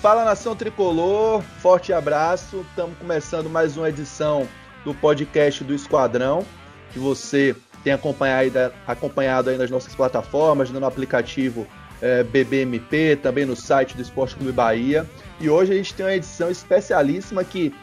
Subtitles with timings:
[0.00, 2.64] Fala nação tricolor, forte abraço.
[2.70, 4.46] Estamos começando mais uma edição
[4.84, 6.46] do podcast do Esquadrão,
[6.92, 11.66] que você tem acompanhado, acompanhado aí nas nossas plataformas, no aplicativo
[12.00, 15.04] é, BBMP, também no site do Esporte Clube Bahia.
[15.40, 17.74] E hoje a gente tem uma edição especialíssima que,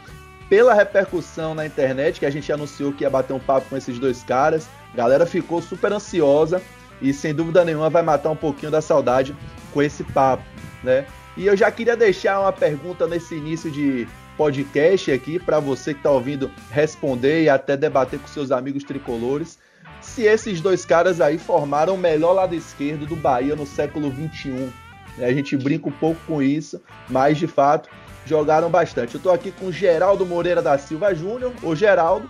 [0.47, 3.99] pela repercussão na internet, que a gente anunciou que ia bater um papo com esses
[3.99, 6.61] dois caras, a galera ficou super ansiosa
[7.01, 9.35] e sem dúvida nenhuma vai matar um pouquinho da saudade
[9.73, 10.45] com esse papo,
[10.81, 11.05] né?
[11.37, 14.07] E eu já queria deixar uma pergunta nesse início de
[14.37, 19.57] podcast aqui para você que está ouvindo responder e até debater com seus amigos tricolores.
[20.01, 24.71] Se esses dois caras aí formaram o melhor lado esquerdo do Bahia no século 21.
[25.19, 27.89] A gente brinca um pouco com isso, mas de fato
[28.25, 29.15] jogaram bastante.
[29.15, 32.29] Eu estou aqui com Geraldo Moreira da Silva Júnior, o Geraldo,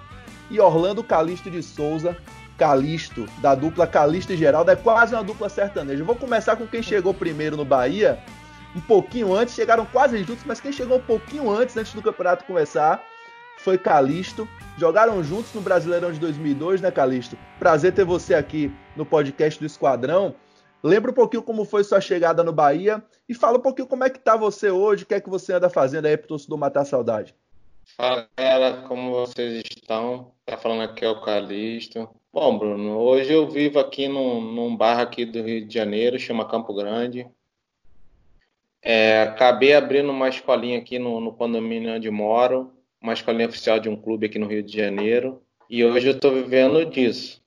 [0.49, 2.16] e Orlando Calixto de Souza,
[2.58, 4.72] Calixto, da dupla Calixto e Geraldo.
[4.72, 6.04] É quase uma dupla sertaneja.
[6.04, 8.20] Vou começar com quem chegou primeiro no Bahia
[8.76, 12.45] um pouquinho antes, chegaram quase juntos, mas quem chegou um pouquinho antes, antes do campeonato
[12.45, 13.01] começar,
[13.59, 14.48] foi Calisto.
[14.77, 17.37] Jogaram juntos no Brasileirão de 2002, né, Calisto?
[17.57, 20.35] Prazer ter você aqui no podcast do Esquadrão.
[20.84, 24.09] Lembra um pouquinho como foi sua chegada no Bahia e fala um pouquinho como é
[24.09, 26.82] que tá você hoje, o que é que você anda fazendo aí pro torcedor matar
[26.82, 27.34] a saudade.
[27.98, 30.32] Fala, galera, como vocês estão?
[30.45, 32.10] Tá falando aqui é o Calisto.
[32.32, 36.48] Bom, Bruno, hoje eu vivo aqui num, num bar aqui do Rio de Janeiro, chama
[36.48, 37.26] Campo Grande.
[38.88, 43.90] É, acabei abrindo uma escolinha aqui no, no, condomínio onde moro, uma escolinha oficial de
[43.90, 47.44] um clube aqui no Rio de Janeiro, e hoje eu estou vivendo disso.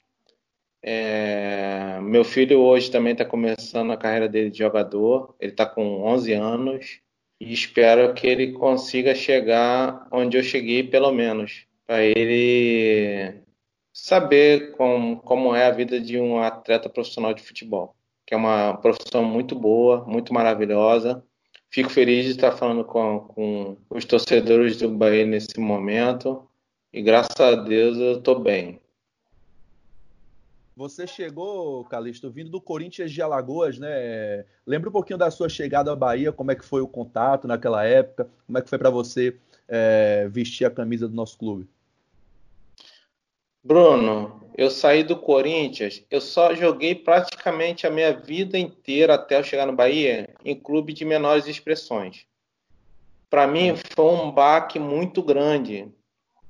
[0.82, 6.02] É, meu filho hoje também está começando a carreira dele de jogador, ele está com
[6.02, 7.00] 11 anos,
[7.40, 13.42] e espero que ele consiga chegar onde eu cheguei, pelo menos, para ele
[13.92, 17.94] saber com, como é a vida de um atleta profissional de futebol,
[18.28, 21.24] que é uma profissão muito boa, muito maravilhosa,
[21.70, 26.48] Fico feliz de estar falando com, com os torcedores do Bahia nesse momento
[26.90, 28.80] e graças a Deus eu estou bem.
[30.74, 34.46] Você chegou, Calixto, vindo do Corinthians de Alagoas, né?
[34.66, 37.84] Lembra um pouquinho da sua chegada à Bahia, como é que foi o contato naquela
[37.84, 39.36] época, como é que foi para você
[39.68, 41.68] é, vestir a camisa do nosso clube?
[43.68, 49.44] Bruno, eu saí do Corinthians, eu só joguei praticamente a minha vida inteira até eu
[49.44, 52.24] chegar no Bahia em clube de menores expressões.
[53.28, 55.86] Para mim foi um baque muito grande.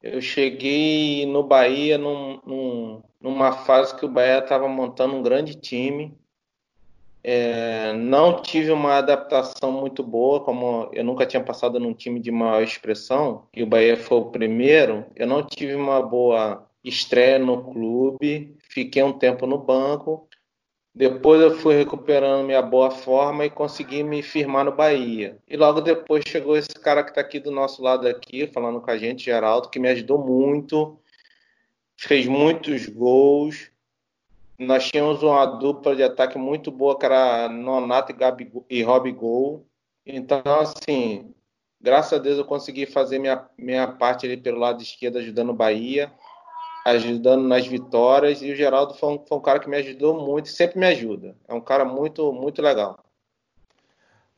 [0.01, 5.57] Eu cheguei no Bahia num, num, numa fase que o Bahia estava montando um grande
[5.57, 6.17] time.
[7.25, 12.31] É, não tive uma adaptação muito boa, como eu nunca tinha passado num time de
[12.31, 15.05] maior expressão, e o Bahia foi o primeiro.
[15.17, 20.29] Eu não tive uma boa estreia no clube, fiquei um tempo no banco.
[20.95, 25.39] Depois eu fui recuperando minha boa forma e consegui me firmar no Bahia.
[25.47, 28.91] E logo depois chegou esse cara que está aqui do nosso lado aqui, falando com
[28.91, 30.99] a gente, Geraldo, que me ajudou muito,
[31.97, 33.71] fez muitos gols.
[34.59, 38.85] Nós tínhamos uma dupla de ataque muito boa, que era Nonato e, Gabi, e.
[40.05, 41.33] Então, assim,
[41.81, 45.55] graças a Deus eu consegui fazer minha, minha parte ali pelo lado esquerdo, ajudando o
[45.55, 46.13] Bahia
[46.85, 48.43] ajudando nas vitórias.
[48.43, 51.35] E o Geraldo foi um, foi um cara que me ajudou muito sempre me ajuda.
[51.47, 52.99] É um cara muito, muito legal.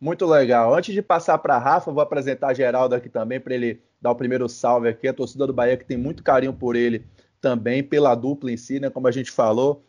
[0.01, 0.75] Muito legal.
[0.75, 4.49] Antes de passar para Rafa, vou apresentar Geraldo aqui também para ele dar o primeiro
[4.49, 5.07] salve aqui.
[5.07, 7.05] A torcida do Bahia que tem muito carinho por ele
[7.41, 8.91] também, pela dupla em si, né?
[8.91, 9.83] Como a gente falou.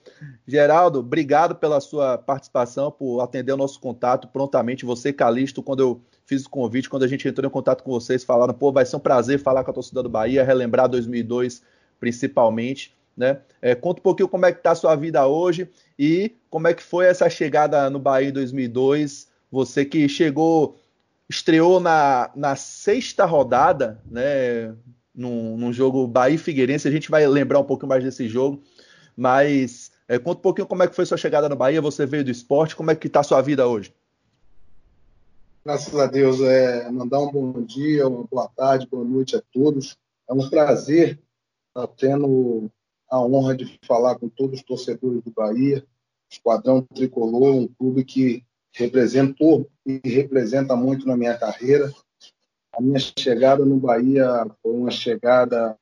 [0.47, 4.85] Geraldo, obrigado pela sua participação, por atender o nosso contato prontamente.
[4.85, 8.23] Você, Calixto, quando eu fiz o convite, quando a gente entrou em contato com vocês,
[8.23, 11.61] falaram, pô, vai ser um prazer falar com a torcida do Bahia, relembrar 2002
[12.01, 12.93] principalmente.
[13.15, 13.39] Né?
[13.61, 16.73] É, conta um pouquinho como é que está a sua vida hoje e como é
[16.73, 19.27] que foi essa chegada no Bahia em 2002.
[19.51, 20.77] Você que chegou,
[21.29, 24.73] estreou na, na sexta rodada, né?
[25.13, 26.87] Num, num jogo Bahia Figueirense.
[26.87, 28.63] A gente vai lembrar um pouquinho mais desse jogo,
[29.15, 31.81] mas é, conta um pouquinho como é que foi sua chegada no Bahia.
[31.81, 33.93] Você veio do esporte, como é que está a sua vida hoje?
[35.63, 39.95] Graças a Deus, é, mandar um bom dia, uma boa tarde, boa noite a todos.
[40.27, 41.19] É um prazer
[41.71, 42.69] está tendo
[43.09, 45.85] a honra de falar com todos os torcedores do Bahia,
[46.29, 51.91] Esquadrão Tricolor, um clube que representou e representa muito na minha carreira.
[52.73, 55.77] A minha chegada no Bahia foi uma chegada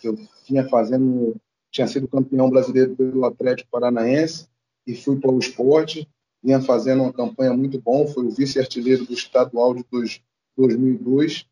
[0.00, 0.16] que eu
[0.48, 1.36] vinha fazendo,
[1.70, 4.48] tinha sido campeão brasileiro pelo Atlético Paranaense
[4.84, 6.08] e fui para o esporte,
[6.42, 9.84] vinha fazendo uma campanha muito bom, foi o vice-artilheiro do estadual de
[10.56, 11.46] 2002,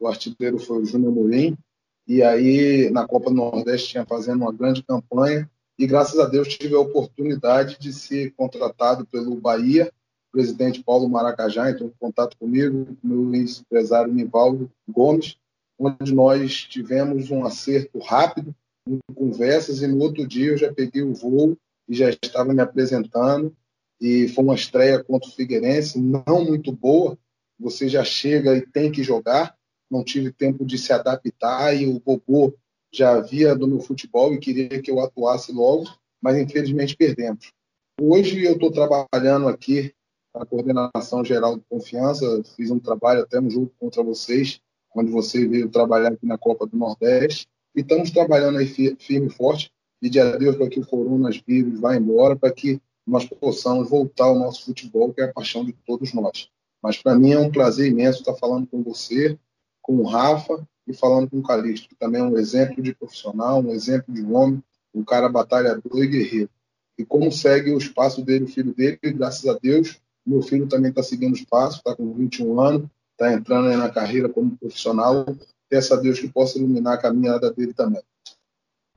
[0.00, 1.56] o artilheiro foi o Júnior Mourinho,
[2.06, 5.50] e aí na Copa do Nordeste tinha fazendo uma grande campanha.
[5.78, 9.90] E graças a Deus tive a oportunidade de ser contratado pelo Bahia
[10.34, 15.36] presidente Paulo Maracajá entrou em contato comigo, com meu ex-empresário Nivaldo Gomes,
[15.78, 18.52] onde nós tivemos um acerto rápido,
[18.86, 21.56] em conversas, e no outro dia eu já peguei o voo
[21.88, 23.56] e já estava me apresentando,
[24.00, 27.16] e foi uma estreia contra o Figueirense, não muito boa,
[27.56, 29.56] você já chega e tem que jogar,
[29.94, 32.52] não tive tempo de se adaptar, e o Bobô
[32.92, 35.84] já havia do meu futebol e queria que eu atuasse logo,
[36.20, 37.52] mas infelizmente perdemos.
[38.00, 39.94] Hoje eu estou trabalhando aqui
[40.34, 44.60] a coordenação geral de confiança, fiz um trabalho até no jogo contra vocês,
[44.94, 49.30] onde você veio trabalhar aqui na Copa do Nordeste, e estamos trabalhando aí firme e
[49.30, 49.70] forte,
[50.00, 54.38] pedir a Deus para que o coronavírus vá embora, para que nós possamos voltar ao
[54.38, 56.48] nosso futebol, que é a paixão de todos nós.
[56.82, 59.38] Mas para mim é um prazer imenso estar falando com você,
[59.84, 63.60] com o Rafa e falando com o Calixto, que também é um exemplo de profissional,
[63.60, 64.62] um exemplo de homem,
[64.94, 66.50] um cara batalhador e guerreiro.
[66.98, 70.90] E como segue o espaço dele, o filho dele, graças a Deus, meu filho também
[70.90, 75.26] está seguindo o espaço, está com 21 anos, está entrando na carreira como profissional.
[75.68, 78.02] Peço a Deus que possa iluminar a caminhada dele também.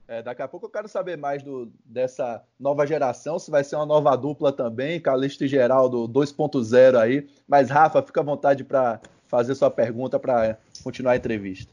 [0.06, 3.76] É, daqui a pouco eu quero saber mais do, dessa nova geração, se vai ser
[3.76, 7.28] uma nova dupla também, Calixto e Geraldo 2.0 aí.
[7.46, 11.70] Mas, Rafa, fica à vontade para fazer sua pergunta para continuar a entrevista.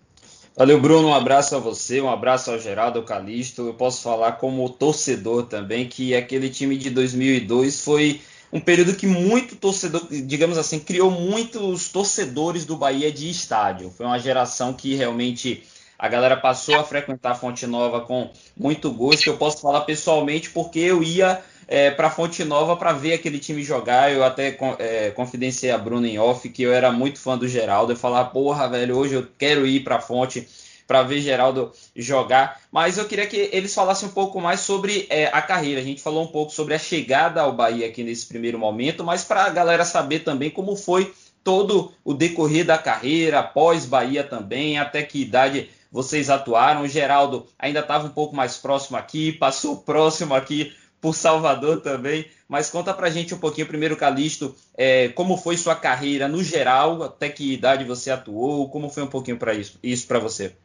[0.57, 1.09] Valeu, Bruno.
[1.09, 3.67] Um abraço a você, um abraço ao Geraldo, ao Calixto.
[3.67, 8.21] Eu posso falar como torcedor também que aquele time de 2002 foi
[8.53, 13.91] um período que muito torcedor, digamos assim, criou muitos torcedores do Bahia de estádio.
[13.97, 15.61] Foi uma geração que realmente
[15.97, 19.27] a galera passou a frequentar a Fonte Nova com muito gosto.
[19.27, 23.63] Eu posso falar pessoalmente porque eu ia é, para Fonte Nova para ver aquele time
[23.63, 24.12] jogar.
[24.12, 27.94] Eu até é, confidenciei a Bruna em off que eu era muito fã do Geraldo.
[27.94, 30.47] Eu falava, porra, velho, hoje eu quero ir para a Fonte
[30.88, 32.62] para ver Geraldo jogar.
[32.71, 35.81] Mas eu queria que eles falassem um pouco mais sobre é, a carreira.
[35.81, 39.24] A gente falou um pouco sobre a chegada ao Bahia aqui nesse primeiro momento, mas
[39.24, 41.13] para a galera saber também como foi
[41.44, 46.81] todo o decorrer da carreira, após Bahia também, até que idade vocês atuaram.
[46.81, 52.25] O Geraldo ainda estava um pouco mais próximo aqui, passou próximo aqui por Salvador também.
[52.47, 57.03] Mas conta pra gente um pouquinho, primeiro, Calixto, é, como foi sua carreira no geral,
[57.03, 60.55] até que idade você atuou, como foi um pouquinho para isso, isso para você?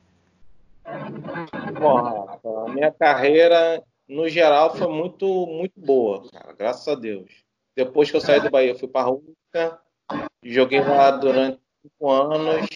[1.79, 7.31] Bom, a minha carreira, no geral, foi muito, muito boa, cara, graças a Deus.
[7.77, 9.79] Depois que eu saí do Bahia, eu fui para a Rússia,
[10.43, 12.67] joguei lá durante cinco anos,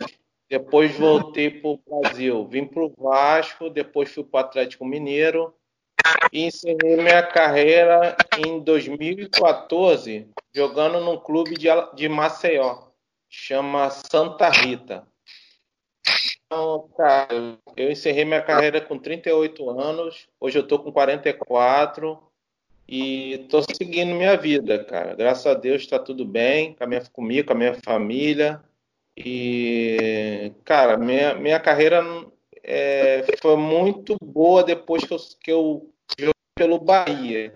[0.49, 5.55] depois voltei para o Brasil, vim para o Vasco, depois fui para o Atlético Mineiro
[6.33, 12.89] e encerrei minha carreira em 2014 jogando num clube de, de Maceió,
[13.29, 15.07] chama Santa Rita.
[16.47, 22.19] Então, cara, eu encerrei minha carreira com 38 anos, hoje eu tô com 44
[22.87, 25.17] e tô seguindo minha vida, cara.
[25.17, 26.77] Graças a Deus está tudo bem
[27.13, 28.63] comigo, com a minha família.
[29.17, 32.03] E, cara, minha, minha carreira
[32.63, 35.87] é, foi muito boa depois que eu, que eu
[36.19, 37.55] joguei pelo Bahia.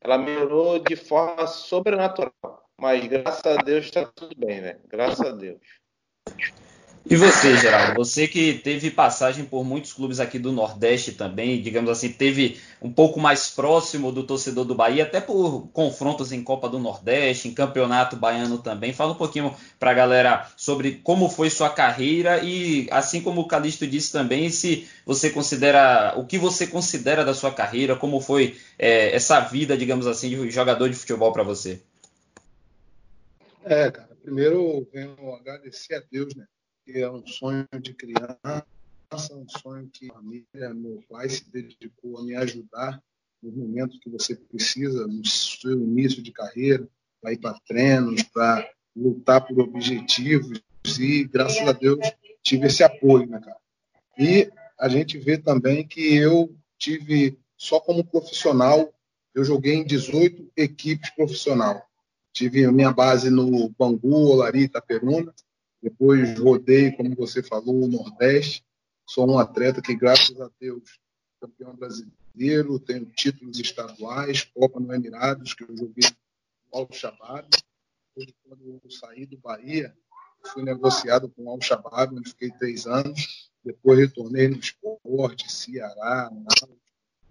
[0.00, 2.32] Ela melhorou de forma sobrenatural.
[2.80, 4.80] Mas graças a Deus está tudo bem, velho.
[4.88, 5.60] Graças a Deus.
[7.10, 11.88] E você, Geraldo, você que teve passagem por muitos clubes aqui do Nordeste também, digamos
[11.88, 16.68] assim, teve um pouco mais próximo do torcedor do Bahia, até por confrontos em Copa
[16.68, 18.92] do Nordeste, em Campeonato Baiano também.
[18.92, 23.48] Fala um pouquinho para a galera sobre como foi sua carreira e, assim como o
[23.48, 28.58] Calixto disse também, se você considera, o que você considera da sua carreira, como foi
[28.78, 31.80] é, essa vida, digamos assim, de jogador de futebol para você.
[33.64, 36.44] É, cara, primeiro eu venho agradecer a Deus, né?
[36.94, 38.64] É um sonho de criança,
[39.32, 43.02] um sonho que a família, meu pai se dedicou a me ajudar
[43.42, 46.88] nos momentos que você precisa, no seu início de carreira,
[47.20, 50.60] para ir para treinos, para lutar por objetivos
[50.98, 52.00] e, graças a Deus,
[52.42, 53.58] tive esse apoio, né, cara?
[54.18, 58.92] E a gente vê também que eu tive, só como profissional,
[59.34, 61.86] eu joguei em 18 equipes profissional.
[62.32, 65.34] Tive minha base no Bangu, Olari, Itaperuna,
[65.82, 68.64] depois rodei, como você falou, o Nordeste.
[69.06, 70.98] Sou um atleta que, graças a Deus,
[71.40, 76.10] campeão brasileiro, tenho títulos estaduais, Copa no Emirados, que eu joguei
[76.72, 77.48] no Al-Shabaab.
[78.44, 79.96] Quando eu saí do Bahia,
[80.52, 83.50] fui negociado com o Al-Shabaab, onde fiquei três anos.
[83.64, 86.30] Depois retornei no esporte, Ceará,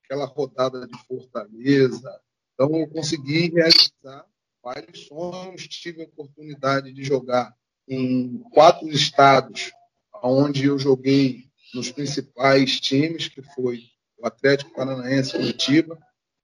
[0.04, 2.22] aquela rodada de Fortaleza.
[2.54, 4.26] Então, eu consegui realizar
[4.64, 7.56] vários sonhos, tive a oportunidade de jogar
[7.88, 9.72] em quatro estados
[10.22, 13.84] onde eu joguei nos principais times, que foi
[14.18, 15.98] o Atlético Paranaense Curitiba,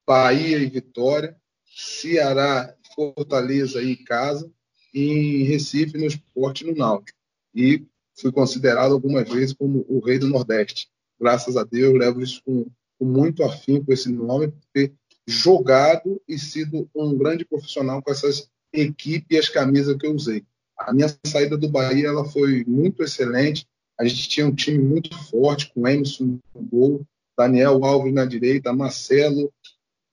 [0.06, 1.36] Bahia e Vitória,
[1.66, 4.52] Ceará, Fortaleza em casa
[4.94, 7.18] e em Recife no esporte no Náutico.
[7.54, 7.86] E
[8.20, 10.88] fui considerado algumas vezes como o rei do Nordeste.
[11.20, 12.68] Graças a Deus, levo isso com,
[13.00, 14.94] com muito afim com esse nome, por ter
[15.26, 20.46] jogado e sido um grande profissional com essas equipes e as camisas que eu usei.
[20.78, 23.68] A minha saída do Bahia ela foi muito excelente.
[24.00, 28.74] A gente tinha um time muito forte, com Emerson no gol, Daniel Alves na direita,
[28.74, 29.52] Marcelo,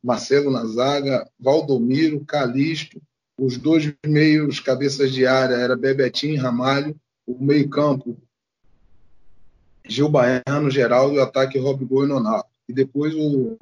[0.03, 3.01] Marcelo na zaga, Valdomiro, Calixto,
[3.39, 6.95] os dois meios cabeças de área era Bebetinho e Ramalho,
[7.27, 8.19] o meio-campo
[9.87, 12.49] Gil Baiano, Geraldo o ataque Robigol e Nonato.
[12.69, 13.57] E depois o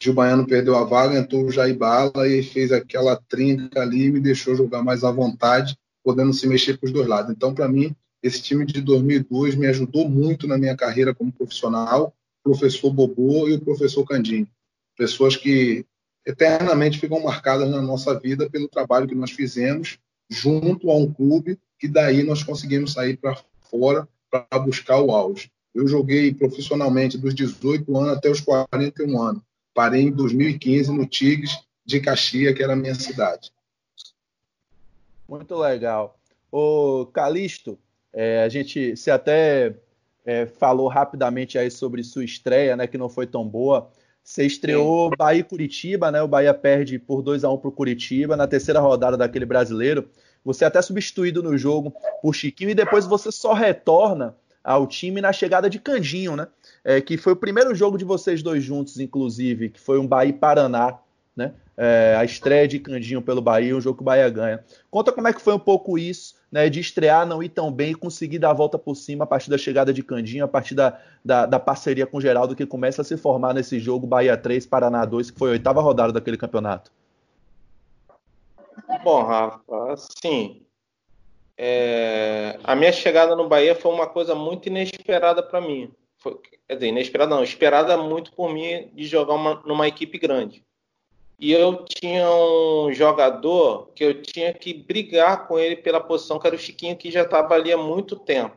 [0.00, 4.10] Gil Baiano perdeu a vaga, entrou o Jair Bala e fez aquela trinca ali e
[4.10, 7.30] me deixou jogar mais à vontade, podendo se mexer para os dois lados.
[7.30, 12.14] Então, para mim, esse time de 2002 me ajudou muito na minha carreira como profissional,
[12.44, 14.48] o professor Bobô e o professor Candinho.
[14.96, 15.84] Pessoas que
[16.24, 19.98] eternamente ficam marcadas na nossa vida pelo trabalho que nós fizemos
[20.30, 23.36] junto a um clube que daí nós conseguimos sair para
[23.68, 25.50] fora para buscar o auge.
[25.74, 29.42] Eu joguei profissionalmente dos 18 anos até os 41 anos.
[29.74, 33.50] Parei em 2015 no Tigres de Caxias, que era a minha cidade.
[35.32, 36.18] Muito legal.
[36.50, 37.78] O Calixto,
[38.12, 39.74] é, a gente se até
[40.26, 43.90] é, falou rapidamente aí sobre sua estreia, né, que não foi tão boa.
[44.22, 45.16] Você estreou Sim.
[45.16, 46.20] Bahia e Curitiba, né?
[46.20, 50.06] O Bahia perde por 2 a 1 para o Curitiba na terceira rodada daquele brasileiro.
[50.44, 55.22] Você é até substituído no jogo por Chiquinho e depois você só retorna ao time
[55.22, 56.46] na chegada de Candinho, né?
[56.84, 60.34] É, que foi o primeiro jogo de vocês dois juntos, inclusive, que foi um Bahia
[60.34, 60.98] Paraná,
[61.36, 61.54] né?
[61.76, 64.64] É, a estreia de Candinho pelo Bahia, um jogo que o Bahia ganha.
[64.90, 66.68] Conta como é que foi um pouco isso, né?
[66.68, 69.50] De estrear, não ir tão bem e conseguir dar a volta por cima a partir
[69.50, 73.02] da chegada de Candinho, a partir da, da, da parceria com o Geraldo, que começa
[73.02, 76.36] a se formar nesse jogo Bahia 3, Paraná 2, que foi a oitava rodada daquele
[76.36, 76.92] campeonato.
[79.02, 80.62] Bom, Rafa, assim,
[81.56, 85.90] é, a minha chegada no Bahia foi uma coisa muito inesperada para mim.
[86.18, 90.64] Foi, quer dizer, inesperada não, esperada muito por mim de jogar uma, numa equipe grande.
[91.42, 96.46] E eu tinha um jogador que eu tinha que brigar com ele pela posição, que
[96.46, 98.54] era o Chiquinho, que já estava ali há muito tempo.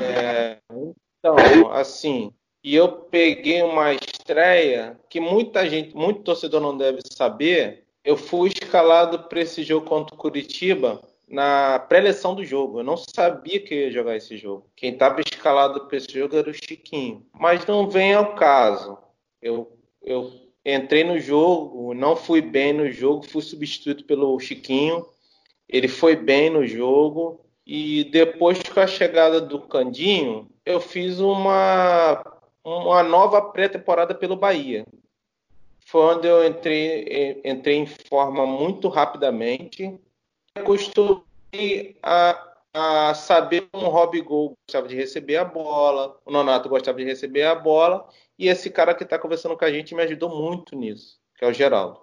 [0.00, 2.32] É, então, assim,
[2.62, 7.84] e eu peguei uma estreia que muita gente, muito torcedor não deve saber.
[8.04, 12.78] Eu fui escalado para esse jogo contra o Curitiba na pré-eleção do jogo.
[12.78, 14.70] Eu não sabia que ia jogar esse jogo.
[14.76, 17.26] Quem estava escalado para esse jogo era o Chiquinho.
[17.32, 18.96] Mas não vem ao caso.
[19.42, 25.06] Eu, eu entrei no jogo, não fui bem no jogo, fui substituído pelo Chiquinho.
[25.68, 27.40] Ele foi bem no jogo.
[27.66, 32.22] E depois com a chegada do Candinho, eu fiz uma,
[32.64, 34.86] uma nova pré-temporada pelo Bahia.
[35.80, 39.98] Foi onde eu entrei, entrei em forma muito rapidamente
[40.56, 46.68] acostumei a, a saber como o Rob Gol gostava de receber a bola, o Nonato
[46.68, 48.08] gostava de receber a bola,
[48.38, 51.48] e esse cara que está conversando com a gente me ajudou muito nisso, que é
[51.48, 52.00] o Geraldo.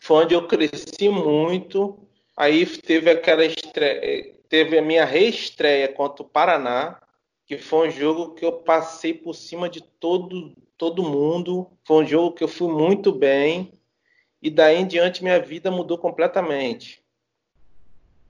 [0.00, 1.98] Foi onde eu cresci muito.
[2.36, 7.00] Aí teve aquela estreia, teve a minha reestreia contra o Paraná,
[7.46, 11.70] que foi um jogo que eu passei por cima de todo, todo mundo.
[11.86, 13.72] Foi um jogo que eu fui muito bem.
[14.42, 17.03] E daí em diante minha vida mudou completamente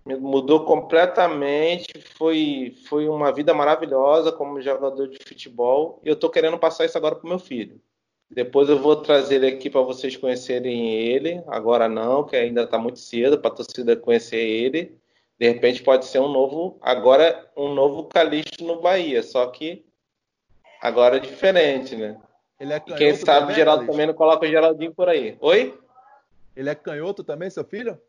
[0.05, 2.01] mudou completamente.
[2.17, 6.01] Foi, foi uma vida maravilhosa como jogador de futebol.
[6.05, 7.81] E eu estou querendo passar isso agora para meu filho.
[8.31, 11.43] Depois eu vou trazer ele aqui para vocês conhecerem ele.
[11.47, 14.99] Agora não, que ainda está muito cedo para a torcida conhecer ele.
[15.39, 19.85] De repente pode ser um novo, agora um novo Calixto no Bahia, só que
[20.81, 22.21] agora é diferente, né?
[22.59, 25.37] Ele é canhoto Quem sabe também, Geraldo também não coloca o Geraldinho por aí.
[25.41, 25.77] Oi?
[26.55, 28.01] Ele é canhoto também, seu filho?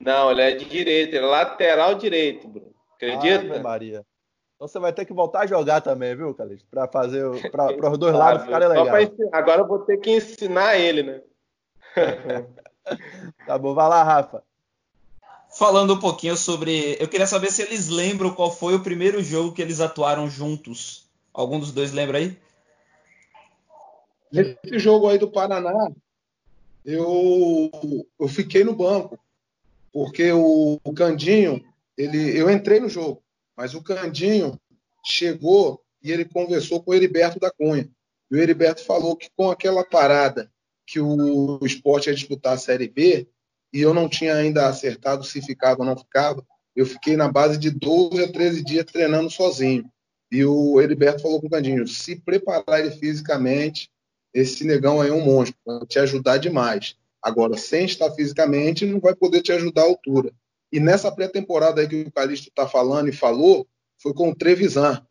[0.00, 2.72] Não, ele é de direita, ele é lateral direito, Bruno.
[2.96, 3.56] Acredita?
[3.56, 4.06] Ah, Maria.
[4.56, 6.68] Então você vai ter que voltar a jogar também, viu, Calixto?
[6.70, 9.10] Para fazer para os dois lados ficarem legais.
[9.32, 11.22] Agora eu vou ter que ensinar ele, né?
[13.46, 14.42] tá bom, vai lá, Rafa.
[15.50, 16.96] Falando um pouquinho sobre.
[17.00, 21.08] Eu queria saber se eles lembram qual foi o primeiro jogo que eles atuaram juntos.
[21.32, 22.38] Algum dos dois lembra aí?
[24.32, 25.90] Nesse jogo aí do Paraná,
[26.84, 27.70] eu,
[28.18, 29.18] eu fiquei no banco
[29.92, 31.62] porque o, o Candinho,
[31.96, 33.22] ele, eu entrei no jogo,
[33.56, 34.58] mas o Candinho
[35.04, 37.88] chegou e ele conversou com o Heriberto da Cunha.
[38.30, 40.50] E o Heriberto falou que com aquela parada
[40.86, 43.28] que o, esporte ia disputar a Série B,
[43.72, 46.44] e eu não tinha ainda acertado se ficava ou não ficava,
[46.74, 49.88] eu fiquei na base de 12 a 13 dias treinando sozinho.
[50.30, 53.88] E o Heriberto falou com o Candinho: se preparar ele fisicamente,
[54.32, 56.96] esse negão aí é um monstro, vai te ajudar demais.
[57.22, 60.32] Agora, sem estar fisicamente, não vai poder te ajudar à altura.
[60.72, 63.66] E nessa pré-temporada aí que o Calixto está falando e falou,
[64.00, 65.04] foi com o Trevisan.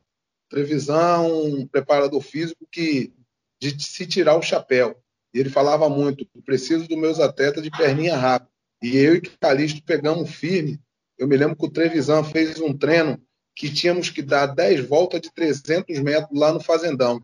[0.50, 3.14] Trevisan, um preparador físico que
[3.60, 4.98] de se tirar o chapéu.
[5.34, 8.52] E ele falava muito: preciso dos meus atletas de perninha rápida.
[8.82, 10.80] E eu e Calixto pegamos firme.
[11.18, 13.22] Eu me lembro que o Trevisan fez um treino
[13.54, 17.22] que tínhamos que dar 10 voltas de 300 metros lá no Fazendão.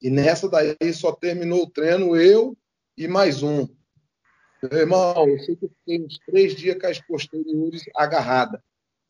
[0.00, 2.56] E nessa daí só terminou o treino eu
[2.96, 3.68] e mais um.
[4.62, 8.60] Meu irmão, eu sei que eu fiquei uns três dias com as posteriores agarradas.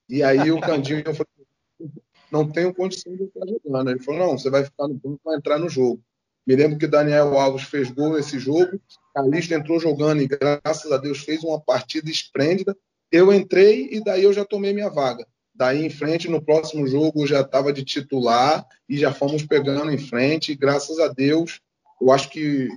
[0.08, 1.26] E aí o Candinho falou,
[2.30, 3.90] não tenho condição de estar jogando.
[3.90, 6.02] Ele falou, não, você vai ficar no banco para entrar no jogo.
[6.46, 8.80] Me lembro que Daniel Alves fez gol nesse jogo,
[9.14, 12.76] Calista entrou jogando e graças a Deus fez uma partida esplêndida.
[13.10, 15.26] Eu entrei e daí eu já tomei minha vaga.
[15.54, 19.98] Daí em frente, no próximo jogo, já estava de titular e já fomos pegando em
[19.98, 20.52] frente.
[20.52, 21.60] E, graças a Deus,
[22.00, 22.68] eu acho que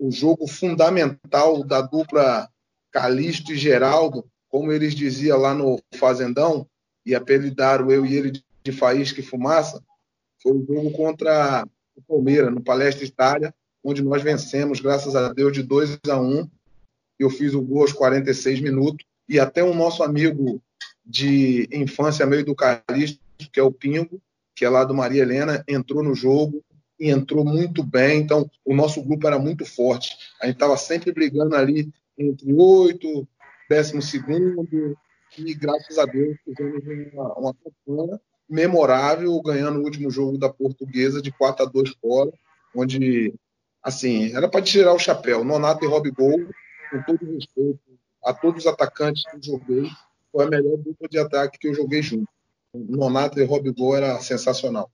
[0.00, 2.48] o jogo fundamental da dupla
[2.90, 6.66] Calixto e Geraldo, como eles diziam lá no Fazendão,
[7.04, 9.82] e apelidaram eu e ele de Faísca e Fumaça,
[10.42, 13.54] foi o jogo contra o Palmeiras, no Palestra Itália,
[13.84, 16.48] onde nós vencemos, graças a Deus, de 2 a 1.
[17.18, 20.62] Eu fiz o gol aos 46 minutos, e até o nosso amigo
[21.04, 23.20] de infância meio do Calixto,
[23.52, 24.20] que é o Pingo,
[24.56, 26.64] que é lá do Maria Helena, entrou no jogo
[27.00, 28.20] e entrou muito bem.
[28.20, 30.16] Então, o nosso grupo era muito forte.
[30.40, 33.26] A gente estava sempre brigando ali entre oito,
[33.68, 34.96] décimo segundo,
[35.38, 41.22] e graças a Deus fizemos uma, uma campanha memorável, ganhando o último jogo da Portuguesa
[41.22, 42.32] de 4 a 2 fora,
[42.76, 43.32] onde,
[43.82, 45.44] assim, era para tirar o chapéu.
[45.44, 46.46] Nonato e Rob Gol,
[46.90, 47.80] com todo respeito
[48.22, 49.90] a todos os atacantes que eu joguei,
[50.30, 52.28] foi a melhor dupla de ataque que eu joguei junto.
[52.74, 54.90] Nonato e Rob Gol era sensacional.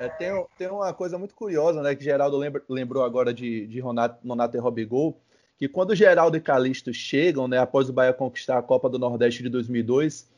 [0.00, 3.82] É, tem, tem uma coisa muito curiosa, né, que Geraldo lembra, lembrou agora de, de
[4.22, 5.20] Nonato e Rob Gol,
[5.58, 9.42] que quando Geraldo e Calixto chegam, né, após o Bahia conquistar a Copa do Nordeste
[9.42, 10.28] de 2002,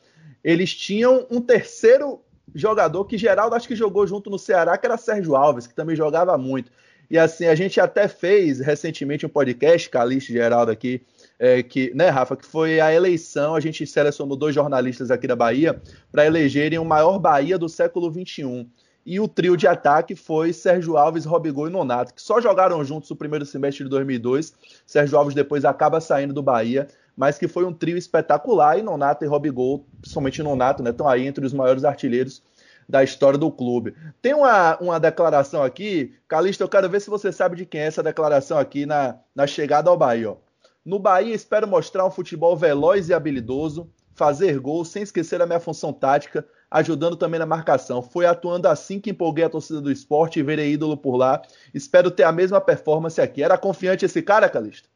[0.42, 2.22] eles tinham um terceiro
[2.54, 5.94] jogador que Geraldo acho que jogou junto no Ceará, que era Sérgio Alves, que também
[5.94, 6.72] jogava muito.
[7.10, 11.02] E assim, a gente até fez recentemente um podcast, Calixto e Geraldo aqui,
[11.38, 15.34] é, que, né, Rafa, que foi a eleição, a gente selecionou dois jornalistas aqui da
[15.34, 15.80] Bahia
[16.12, 18.66] para elegerem o maior Bahia do século XXI.
[19.04, 23.10] E o trio de ataque foi Sérgio Alves, Robigol e Nonato, que só jogaram juntos
[23.10, 24.52] o primeiro semestre de 2002.
[24.86, 26.86] Sérgio Alves depois acaba saindo do Bahia,
[27.16, 28.78] mas que foi um trio espetacular.
[28.78, 32.42] E Nonato e Robigol, principalmente Nonato, né, estão aí entre os maiores artilheiros
[32.88, 33.94] da história do clube.
[34.20, 37.86] Tem uma, uma declaração aqui, Calixto, eu quero ver se você sabe de quem é
[37.86, 40.32] essa declaração aqui na, na chegada ao Bahia.
[40.32, 40.36] Ó.
[40.84, 45.60] No Bahia, espero mostrar um futebol veloz e habilidoso, fazer gols sem esquecer a minha
[45.60, 48.02] função tática, ajudando também na marcação.
[48.02, 51.42] Foi atuando assim que empolguei a torcida do esporte e verei ídolo por lá.
[51.74, 53.42] Espero ter a mesma performance aqui.
[53.42, 54.88] Era confiante esse cara, Calixto?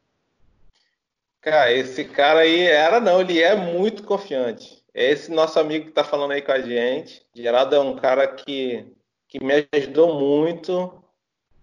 [1.41, 4.83] Cara, esse cara aí era não, ele é muito confiante.
[4.93, 7.21] É esse nosso amigo que tá falando aí com a gente.
[7.35, 8.85] Geraldo é um cara que,
[9.27, 11.03] que me ajudou muito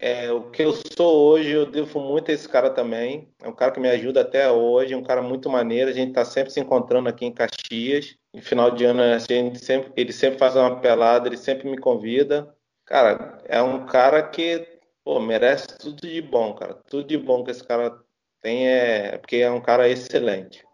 [0.02, 3.28] é, o que eu sou hoje, eu devo muito a esse cara também.
[3.40, 5.88] É um cara que me ajuda até hoje, um cara muito maneiro.
[5.88, 8.16] A gente está sempre se encontrando aqui em Caxias.
[8.34, 11.78] Em final de ano, a gente sempre, ele sempre faz uma pelada, ele sempre me
[11.78, 12.54] convida.
[12.86, 14.66] Cara, é um cara que
[15.04, 16.74] pô, merece tudo de bom, cara.
[16.88, 17.94] Tudo de bom que esse cara
[18.40, 20.64] tem é porque é um cara excelente.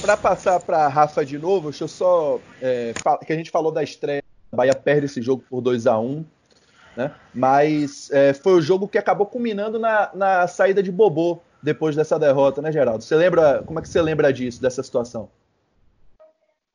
[0.00, 2.92] Para passar para Rafa de novo, deixa eu só é,
[3.26, 4.22] que a gente falou da estreia.
[4.52, 6.24] A Bahia perde esse jogo por 2 a 1
[6.96, 7.14] né?
[7.34, 12.18] Mas é, foi o jogo que acabou culminando na, na saída de Bobô depois dessa
[12.18, 13.04] derrota, né, Geraldo?
[13.04, 13.62] Você lembra?
[13.64, 15.28] Como é que você lembra disso, dessa situação?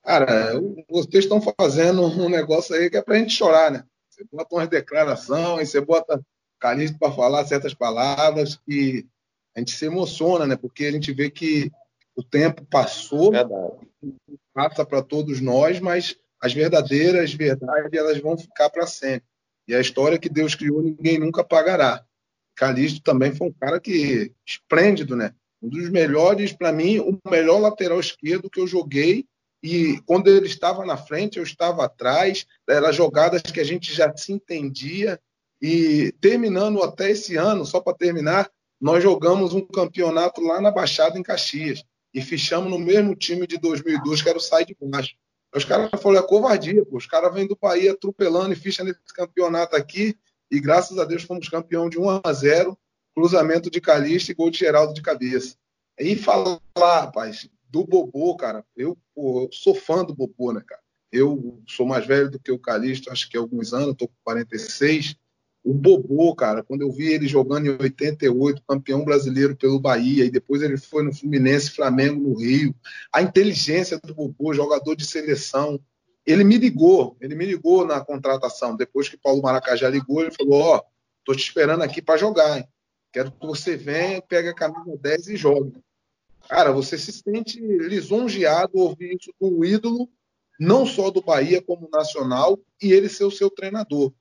[0.06, 3.84] Cara, vocês estão fazendo um negócio aí que é pra gente chorar, né?
[4.08, 6.22] Você bota umas declarações, você bota
[6.60, 9.06] Calixto para falar certas palavras que
[9.56, 10.56] a gente se emociona, né?
[10.56, 11.72] Porque a gente vê que
[12.16, 13.74] o tempo passou, Verdade.
[14.54, 19.28] passa para todos nós, mas as verdadeiras verdades elas vão ficar para sempre.
[19.68, 22.06] E a história que Deus criou, ninguém nunca apagará.
[22.56, 25.34] Calixto também foi um cara que esplêndido, né?
[25.62, 29.26] Um dos melhores, para mim, o melhor lateral esquerdo que eu joguei.
[29.68, 32.46] E quando ele estava na frente, eu estava atrás.
[32.70, 35.20] Eram jogadas que a gente já se entendia.
[35.60, 38.48] E terminando até esse ano, só para terminar,
[38.80, 41.84] nós jogamos um campeonato lá na Baixada, em Caxias.
[42.14, 45.16] E fechamos no mesmo time de 2002, que era o Sai de Baixo.
[45.52, 46.98] Os caras falaram, é covardia, pô.
[46.98, 50.16] Os caras vêm do Bahia atropelando e ficha nesse campeonato aqui.
[50.52, 52.78] E graças a Deus fomos campeão de 1 a 0
[53.16, 55.56] cruzamento de Calixto e gol de Geraldo de cabeça.
[55.98, 60.82] E falar, rapaz, do Bobô, cara, eu, eu, sou fã do Bobô, né, cara?
[61.12, 65.18] Eu sou mais velho do que o Calixto, acho que alguns anos, tô com 46.
[65.62, 70.32] O Bobô, cara, quando eu vi ele jogando em 88, campeão brasileiro pelo Bahia, e
[70.32, 72.74] depois ele foi no Fluminense, Flamengo, no Rio.
[73.12, 75.78] A inteligência do Bobô, jogador de seleção.
[76.26, 78.78] Ele me ligou, ele me ligou na contratação.
[78.78, 80.82] Depois que Paulo Maracajá ligou, ele falou: Ó, oh,
[81.26, 82.68] tô te esperando aqui para jogar, hein?
[83.12, 85.74] Quero que você venha, pegue a camisa 10 e jogue.
[86.50, 90.10] Cara, você se sente lisonjeado ouvir isso de um ídolo,
[90.60, 94.14] não só do Bahia, como nacional, e ele ser o seu treinador.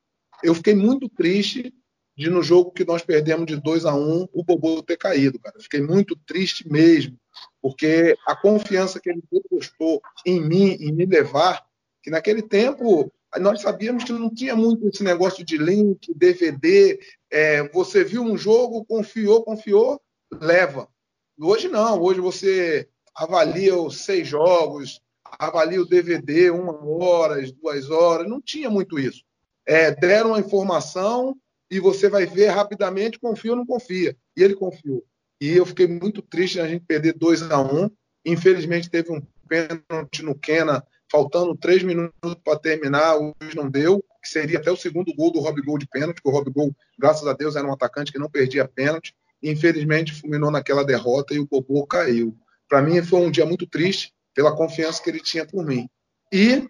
[0.42, 1.72] Eu fiquei muito triste
[2.16, 5.38] de no jogo que nós perdemos de 2 a 1 um, o Bobô ter caído,
[5.38, 5.58] cara.
[5.60, 7.18] Fiquei muito triste mesmo,
[7.60, 11.64] porque a confiança que ele depositou em mim, em me levar,
[12.02, 17.00] que naquele tempo nós sabíamos que não tinha muito esse negócio de link, DVD.
[17.30, 20.00] É, você viu um jogo, confiou, confiou,
[20.40, 20.88] leva.
[21.38, 28.28] Hoje não, hoje você avalia os seis jogos, avalia o DVD uma hora, duas horas,
[28.28, 29.24] não tinha muito isso.
[29.66, 31.36] É, deram uma informação
[31.70, 34.16] e você vai ver rapidamente, confia ou não confia.
[34.36, 35.04] E ele confiou.
[35.40, 37.90] E eu fiquei muito triste a gente perder 2 a 1 um.
[38.24, 44.28] Infelizmente teve um pênalti no Kena, faltando três minutos para terminar, hoje não deu, que
[44.28, 47.26] seria até o segundo gol do Rob Gol de pênalti, porque o Rob Gol, graças
[47.26, 49.14] a Deus, era um atacante que não perdia pênalti.
[49.44, 52.34] Infelizmente, fulminou naquela derrota e o Bobô caiu.
[52.66, 55.86] Para mim, foi um dia muito triste pela confiança que ele tinha por mim.
[56.32, 56.66] E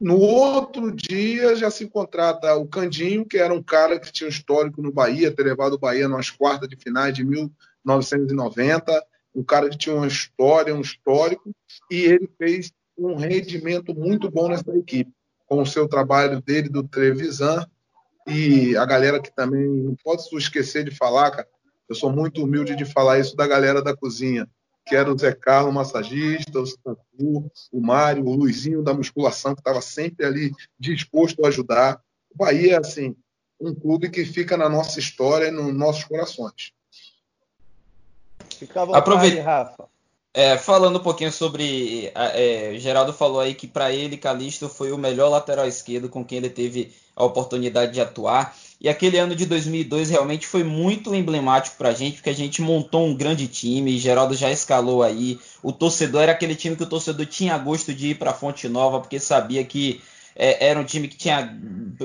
[0.00, 4.30] no outro dia já se contrata o Candinho, que era um cara que tinha um
[4.30, 9.68] histórico no Bahia, ter levado o Bahia nas quartas de finais de 1990, um cara
[9.68, 11.50] que tinha uma história, um histórico,
[11.90, 15.12] e ele fez um rendimento muito bom nessa equipe,
[15.46, 17.66] com o seu trabalho dele do Trevisan,
[18.26, 21.48] e a galera que também não pode esquecer de falar, cara,
[21.88, 24.48] eu sou muito humilde de falar isso da galera da cozinha
[24.86, 29.52] que era o Zé Carlos, o massagista, o Santu, o Mário, o Luizinho da musculação,
[29.52, 32.00] que estava sempre ali disposto a ajudar.
[32.32, 33.16] O Bahia é, assim,
[33.60, 36.72] um clube que fica na nossa história e nos nossos corações.
[38.56, 39.42] Fica à vontade, Aproveita...
[39.42, 39.95] Rafa.
[40.36, 42.12] É, falando um pouquinho sobre.
[42.14, 46.36] É, Geraldo falou aí que para ele, Calixto foi o melhor lateral esquerdo com quem
[46.36, 48.54] ele teve a oportunidade de atuar.
[48.78, 52.60] E aquele ano de 2002 realmente foi muito emblemático para a gente, porque a gente
[52.60, 53.98] montou um grande time.
[53.98, 55.40] Geraldo já escalou aí.
[55.62, 59.00] O torcedor era aquele time que o torcedor tinha gosto de ir para Fonte Nova,
[59.00, 60.02] porque sabia que
[60.36, 61.58] é, era um time que tinha,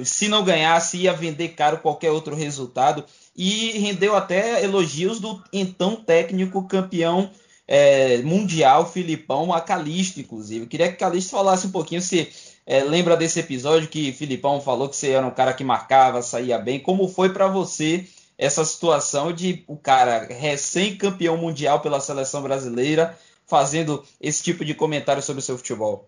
[0.06, 3.04] se não ganhasse, ia vender caro qualquer outro resultado.
[3.36, 7.30] E rendeu até elogios do então técnico campeão
[7.68, 10.66] é, mundial, Filipão, a Calisto, inclusive.
[10.66, 12.32] Eu queria que Calisto falasse um pouquinho se
[12.66, 16.58] é, lembra desse episódio que Filipão falou que você era um cara que marcava, saía
[16.58, 16.80] bem.
[16.80, 18.06] Como foi para você
[18.38, 25.22] essa situação de o cara recém-campeão mundial pela seleção brasileira fazendo esse tipo de comentário
[25.22, 26.08] sobre o seu futebol?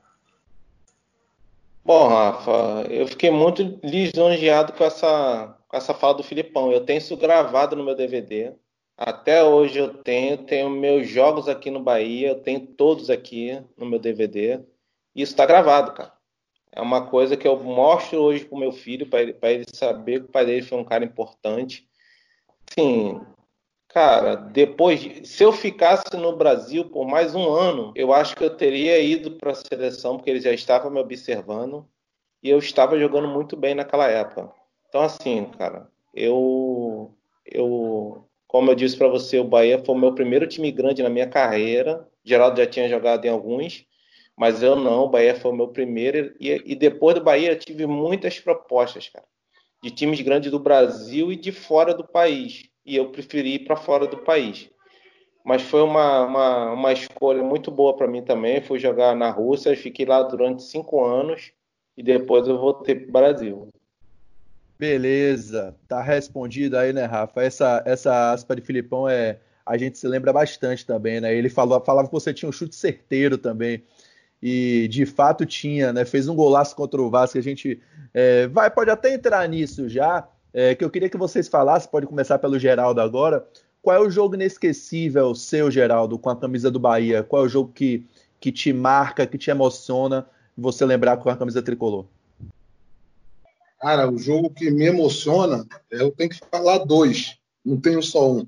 [1.86, 6.72] Bom, Rafa, eu fiquei muito lisonjeado com essa, com essa fala do Filipão.
[6.72, 8.54] Eu tenho isso gravado no meu DVD.
[8.98, 13.86] Até hoje eu tenho, tenho meus jogos aqui no Bahia, eu tenho todos aqui no
[13.86, 14.62] meu DVD.
[15.16, 16.14] Isso está gravado, cara.
[16.72, 20.26] É uma coisa que eu mostro hoje pro meu filho, para ele, ele saber que
[20.26, 21.88] o pai dele foi um cara importante.
[22.68, 23.22] Sim,
[23.88, 28.44] cara, depois, de, se eu ficasse no Brasil por mais um ano, eu acho que
[28.44, 31.88] eu teria ido para a seleção, porque ele já estava me observando
[32.42, 34.52] e eu estava jogando muito bem naquela época.
[34.90, 40.14] Então, assim, cara, eu, eu como eu disse para você, o Bahia foi o meu
[40.14, 42.08] primeiro time grande na minha carreira.
[42.24, 43.86] Geraldo já tinha jogado em alguns
[44.36, 47.60] mas eu não, o Bahia foi o meu primeiro, e, e depois do Bahia eu
[47.60, 49.26] tive muitas propostas, cara,
[49.82, 53.76] de times grandes do Brasil e de fora do país, e eu preferi ir para
[53.76, 54.70] fora do país.
[55.46, 58.62] Mas foi uma, uma, uma escolha muito boa para mim também.
[58.62, 61.52] Fui jogar na Rússia, fiquei lá durante cinco anos
[61.98, 63.68] e depois eu voltei para o Brasil.
[64.84, 67.42] Beleza, tá respondido aí, né, Rafa?
[67.42, 69.40] Essa, essa aspa de Filipão é.
[69.66, 71.34] A gente se lembra bastante também, né?
[71.34, 73.82] Ele falou, falava que você tinha um chute certeiro também
[74.42, 76.04] e de fato tinha, né?
[76.04, 77.38] Fez um golaço contra o Vasco.
[77.38, 77.82] A gente
[78.14, 80.28] é, vai, pode até entrar nisso já.
[80.54, 83.48] É, que eu queria que vocês falassem, pode começar pelo Geraldo agora.
[83.82, 87.24] Qual é o jogo inesquecível seu, Geraldo, com a camisa do Bahia?
[87.24, 88.06] Qual é o jogo que,
[88.38, 90.26] que te marca, que te emociona
[90.58, 92.06] você lembrar com a camisa tricolor?
[93.84, 98.48] Cara, o jogo que me emociona, eu tenho que falar dois, não tenho só um.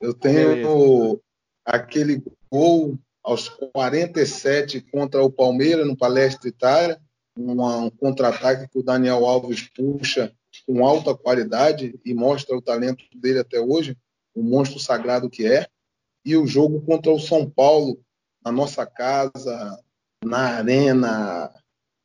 [0.00, 1.20] Eu tenho
[1.64, 7.00] aquele gol aos 47 contra o Palmeiras, no Palestra Itália,
[7.38, 10.34] um contra-ataque que o Daniel Alves puxa
[10.66, 13.96] com alta qualidade e mostra o talento dele até hoje,
[14.34, 15.68] o monstro sagrado que é.
[16.24, 18.00] E o jogo contra o São Paulo,
[18.44, 19.80] na nossa casa,
[20.24, 21.52] na Arena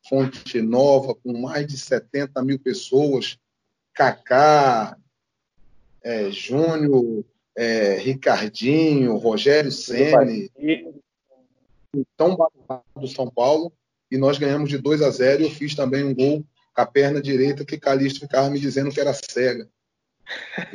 [0.08, 3.38] Fonte Nova, com mais de 70 mil pessoas.
[3.94, 4.96] Kaká,
[6.02, 7.24] é, Júnior,
[7.56, 10.50] é, Ricardinho, Rogério Ceni,
[12.16, 12.36] tão
[12.96, 13.72] do São Paulo,
[14.10, 16.44] e nós ganhamos de 2 a 0 e eu fiz também um gol
[16.74, 19.68] com a perna direita que Calixto ficava me dizendo que era cega.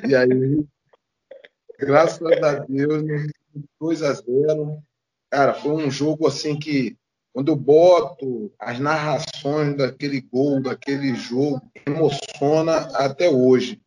[0.07, 0.65] E aí,
[1.79, 3.03] graças a Deus,
[3.79, 4.83] 2 a 0
[5.29, 6.95] Cara, foi um jogo assim que
[7.33, 13.81] quando eu boto as narrações daquele gol, daquele jogo, emociona até hoje.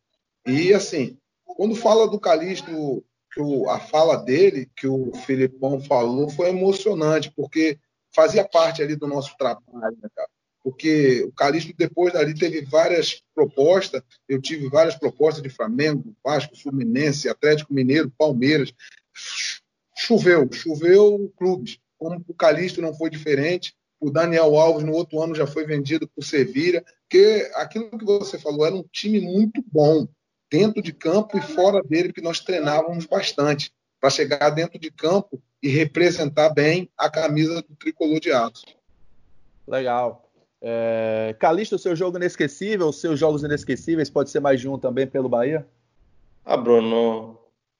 [0.45, 6.29] E assim, quando fala do Calixto, que o, a fala dele, que o Filipão falou,
[6.29, 7.79] foi emocionante, porque
[8.13, 10.29] fazia parte ali do nosso trabalho, né, cara?
[10.61, 14.01] Porque o Calixto, depois dali, teve várias propostas.
[14.27, 18.73] Eu tive várias propostas de Flamengo, Vasco, Fluminense, Atlético Mineiro, Palmeiras.
[19.95, 21.79] Choveu, choveu clubes.
[21.97, 26.07] Como o Calixto não foi diferente, o Daniel Alves no outro ano já foi vendido
[26.07, 30.07] por Sevilha, porque aquilo que você falou era um time muito bom,
[30.49, 35.41] dentro de campo e fora dele, que nós treinávamos bastante, para chegar dentro de campo
[35.61, 38.63] e representar bem a camisa do tricolor de aço.
[39.67, 40.29] Legal.
[40.61, 41.35] É...
[41.39, 45.67] Calixto, seu jogo inesquecível, seus jogos inesquecíveis, pode ser mais de um também pelo Bahia?
[46.45, 47.37] Ah, Bruno,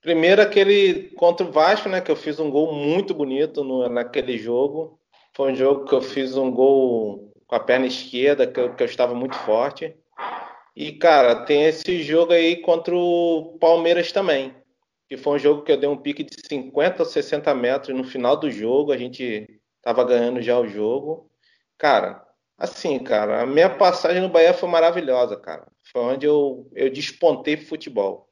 [0.08, 2.00] Primeiro aquele contra o Vasco, né?
[2.00, 4.98] Que eu fiz um gol muito bonito no, naquele jogo.
[5.36, 8.82] Foi um jogo que eu fiz um gol com a perna esquerda, que eu, que
[8.82, 9.93] eu estava muito forte.
[10.74, 14.56] E, cara, tem esse jogo aí contra o Palmeiras também.
[15.10, 18.06] Que foi um jogo que eu dei um pique de 50 ou 60 metros no
[18.06, 18.93] final do jogo.
[18.93, 21.30] A gente tava ganhando já o jogo.
[21.78, 22.26] Cara,
[22.58, 25.67] assim, cara, a minha passagem no Bahia foi maravilhosa, cara.
[25.91, 28.27] Foi onde eu, eu despontei futebol.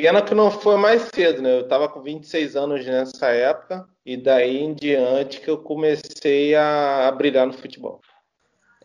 [0.00, 1.58] Pena que não foi mais cedo, né?
[1.58, 7.08] Eu estava com 26 anos nessa época e daí em diante que eu comecei a,
[7.08, 8.00] a brilhar no futebol.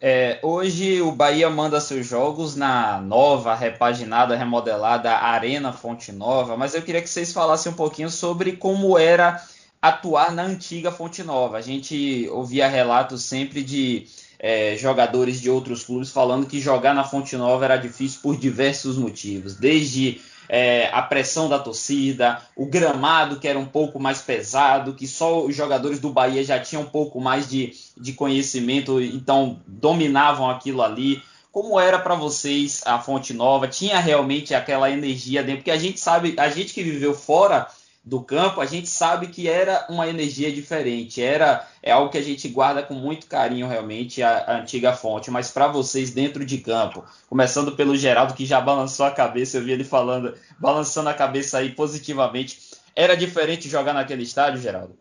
[0.02, 6.76] É, hoje o Bahia manda seus jogos na nova, repaginada, remodelada Arena Fonte Nova, mas
[6.76, 9.42] eu queria que vocês falassem um pouquinho sobre como era
[9.82, 11.58] atuar na antiga Fonte Nova.
[11.58, 14.06] A gente ouvia relatos sempre de
[14.38, 18.98] é, jogadores de outros clubes falando que jogar na Fonte Nova era difícil por diversos
[18.98, 24.94] motivos, desde é, a pressão da torcida, o gramado que era um pouco mais pesado,
[24.94, 29.60] que só os jogadores do Bahia já tinham um pouco mais de, de conhecimento, então
[29.68, 31.22] dominavam aquilo ali.
[31.52, 33.68] Como era para vocês a Fonte Nova?
[33.68, 35.60] Tinha realmente aquela energia dentro?
[35.60, 37.68] Porque a gente sabe, a gente que viveu fora
[38.06, 42.22] do campo, a gente sabe que era uma energia diferente, era é algo que a
[42.22, 46.60] gente guarda com muito carinho realmente a, a antiga fonte, mas para vocês dentro de
[46.60, 51.16] campo, começando pelo Geraldo que já balançou a cabeça, eu vi ele falando, balançando a
[51.16, 52.60] cabeça aí positivamente,
[52.96, 54.96] era diferente jogar naquele estádio, Geraldo?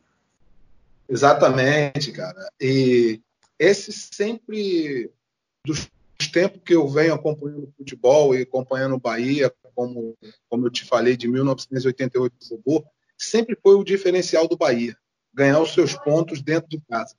[1.07, 2.49] Exatamente, cara.
[2.59, 3.21] E
[3.59, 5.11] esse sempre
[5.62, 5.90] dos
[6.33, 10.17] tempos que eu venho acompanhando o futebol e acompanhando o Bahia, como,
[10.49, 12.35] como eu te falei, de 1988
[12.65, 12.85] do
[13.17, 14.97] sempre foi o diferencial do Bahia,
[15.33, 17.15] ganhar os seus pontos dentro de casa.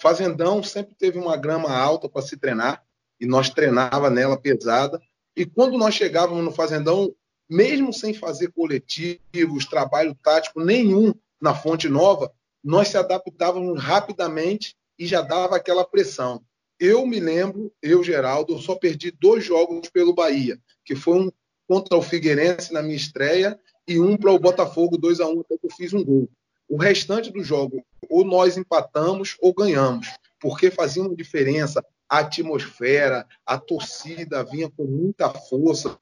[0.00, 2.82] Fazendão sempre teve uma grama alta para se treinar,
[3.20, 5.00] e nós treinava nela pesada.
[5.36, 7.14] E quando nós chegávamos no Fazendão,
[7.48, 12.32] mesmo sem fazer coletivos, trabalho tático nenhum na Fonte Nova,
[12.64, 16.42] nós se adaptávamos rapidamente e já dava aquela pressão.
[16.78, 21.30] Eu me lembro, eu, Geraldo, só perdi dois jogos pelo Bahia, que foi um
[21.70, 23.56] contra o Figueirense na minha estreia
[23.86, 26.28] e um para o Botafogo 2 a 1 até que eu fiz um gol.
[26.68, 30.08] O restante do jogo, ou nós empatamos ou ganhamos,
[30.40, 35.96] porque fazia uma diferença a atmosfera, a torcida vinha com muita força.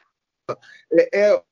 [0.90, 1.42] É, é,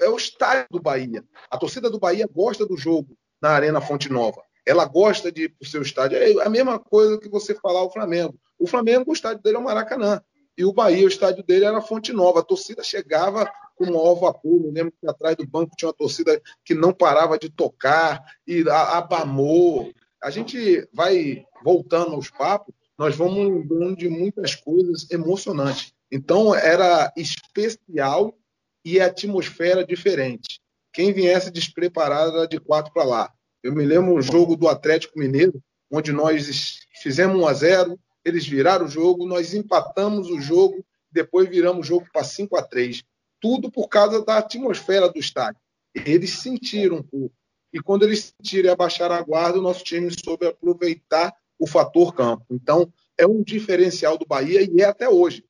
[0.00, 1.22] é, o estádio do Bahia.
[1.50, 4.42] A torcida do Bahia gosta do jogo na Arena Fonte Nova.
[4.66, 6.16] Ela gosta de ir para o seu estádio.
[6.16, 8.34] É a mesma coisa que você falar o Flamengo.
[8.58, 10.22] O Flamengo, o estádio dele é o Maracanã.
[10.58, 12.40] E o Bahia, o estádio dele era Fonte Nova.
[12.40, 14.60] A torcida chegava com um ovo vapor.
[14.60, 18.68] Me lembro que atrás do banco tinha uma torcida que não parava de tocar e
[18.68, 19.92] abamou.
[20.20, 25.92] A gente vai voltando aos papos, nós vamos lembrando de muitas coisas emocionantes.
[26.10, 28.36] Então era especial
[28.84, 30.60] e atmosfera diferente.
[30.92, 33.32] Quem viesse despreparado era de quatro para lá.
[33.62, 38.46] Eu me lembro um jogo do Atlético Mineiro, onde nós fizemos 1 a 0 eles
[38.46, 43.02] viraram o jogo, nós empatamos o jogo, depois viramos o jogo para 5 a 3
[43.40, 45.60] Tudo por causa da atmosfera do estádio.
[45.94, 47.34] Eles sentiram um pouco.
[47.72, 52.14] E quando eles sentiram e abaixaram a guarda, o nosso time soube aproveitar o fator
[52.14, 52.44] campo.
[52.50, 55.44] Então, é um diferencial do Bahia e é até hoje.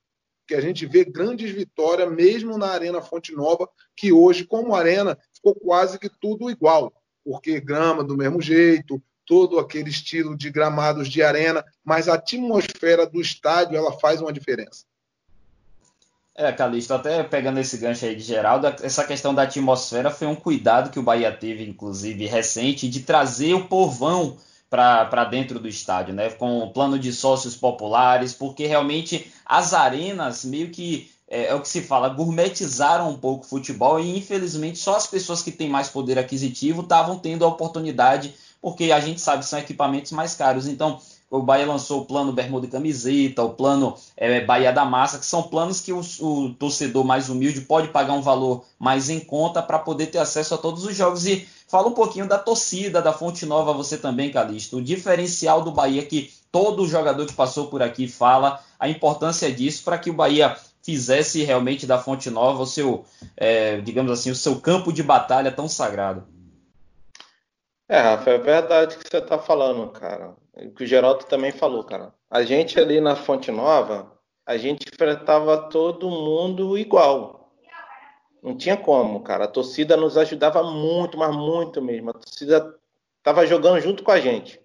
[0.46, 5.18] Que a gente vê grandes vitórias, mesmo na Arena Fonte Nova, que hoje, como arena,
[5.34, 6.92] ficou quase que tudo igual.
[7.22, 13.06] Porque grama do mesmo jeito, todo aquele estilo de gramados de arena, mas a atmosfera
[13.06, 14.86] do estádio ela faz uma diferença.
[16.34, 20.36] É, Calixto, até pegando esse gancho aí de Geraldo, essa questão da atmosfera foi um
[20.36, 24.38] cuidado que o Bahia teve, inclusive, recente, de trazer o povão
[24.70, 26.30] para dentro do estádio, né?
[26.30, 31.60] Com o plano de sócios populares, porque realmente as arenas meio que é, é, o
[31.60, 35.68] que se fala, gourmetizaram um pouco o futebol e infelizmente só as pessoas que têm
[35.68, 40.34] mais poder aquisitivo estavam tendo a oportunidade, porque a gente sabe que são equipamentos mais
[40.34, 40.66] caros.
[40.66, 45.18] Então, o Bahia lançou o plano Bermuda e Camiseta, o plano é, Bahia da Massa,
[45.18, 49.20] que são planos que o, o, torcedor mais humilde pode pagar um valor mais em
[49.20, 51.26] conta para poder ter acesso a todos os jogos.
[51.26, 54.78] E fala um pouquinho da torcida da Fonte Nova, você também, Calixto.
[54.78, 59.84] O diferencial do Bahia que todo jogador que passou por aqui fala, a importância disso
[59.84, 63.04] para que o Bahia fizesse realmente da Fonte Nova o seu,
[63.36, 66.24] é, digamos assim, o seu campo de batalha tão sagrado.
[67.88, 70.36] É, Rafa, é verdade o que você está falando, cara.
[70.54, 72.12] O que o Geraldo também falou, cara.
[72.30, 74.12] A gente ali na Fonte Nova,
[74.44, 77.50] a gente enfrentava todo mundo igual.
[78.42, 79.44] Não tinha como, cara.
[79.44, 82.10] A torcida nos ajudava muito, mas muito mesmo.
[82.10, 82.78] A torcida
[83.18, 84.60] estava jogando junto com a gente.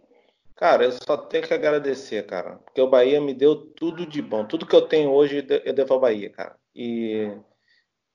[0.55, 4.45] Cara, eu só tenho que agradecer, cara, porque o Bahia me deu tudo de bom.
[4.45, 6.55] Tudo que eu tenho hoje eu devo ao Bahia, cara.
[6.75, 7.31] E,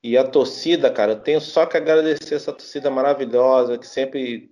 [0.02, 4.50] e a torcida, cara, eu tenho só que agradecer essa torcida maravilhosa que sempre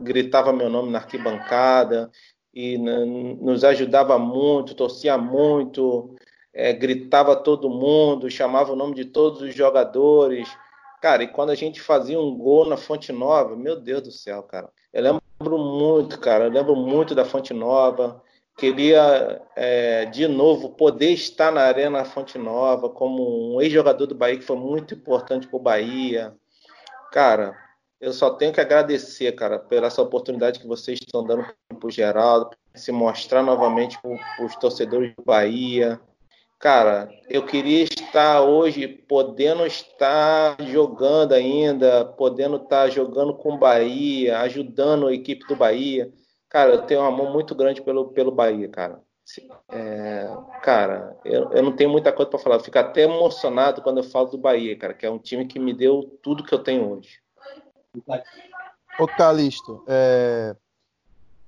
[0.00, 2.10] gritava meu nome na arquibancada
[2.52, 6.14] e nos ajudava muito, torcia muito,
[6.52, 10.48] é, gritava todo mundo, chamava o nome de todos os jogadores.
[11.00, 14.42] Cara, e quando a gente fazia um gol na Fonte Nova, meu Deus do céu,
[14.42, 14.70] cara.
[14.92, 16.44] Eu lembro muito, cara.
[16.44, 18.22] Eu lembro muito da Fonte Nova.
[18.56, 24.38] Queria, é, de novo, poder estar na Arena Fonte Nova como um ex-jogador do Bahia,
[24.38, 26.32] que foi muito importante para o Bahia.
[27.10, 27.56] Cara,
[28.00, 31.90] eu só tenho que agradecer, cara, pela essa oportunidade que vocês estão dando para o
[31.90, 36.00] Geraldo, se mostrar novamente para os torcedores do Bahia.
[36.58, 44.38] Cara, eu queria estar hoje podendo estar jogando ainda, podendo estar jogando com o Bahia,
[44.40, 46.12] ajudando a equipe do Bahia.
[46.54, 49.02] Cara, eu tenho um amor muito grande pelo, pelo Bahia, cara.
[49.72, 50.28] É,
[50.62, 52.54] cara, eu, eu, não tenho muita coisa para falar.
[52.54, 55.58] Eu fico até emocionado quando eu falo do Bahia, cara, que é um time que
[55.58, 57.18] me deu tudo que eu tenho hoje.
[59.00, 60.54] Ô Calixto, é,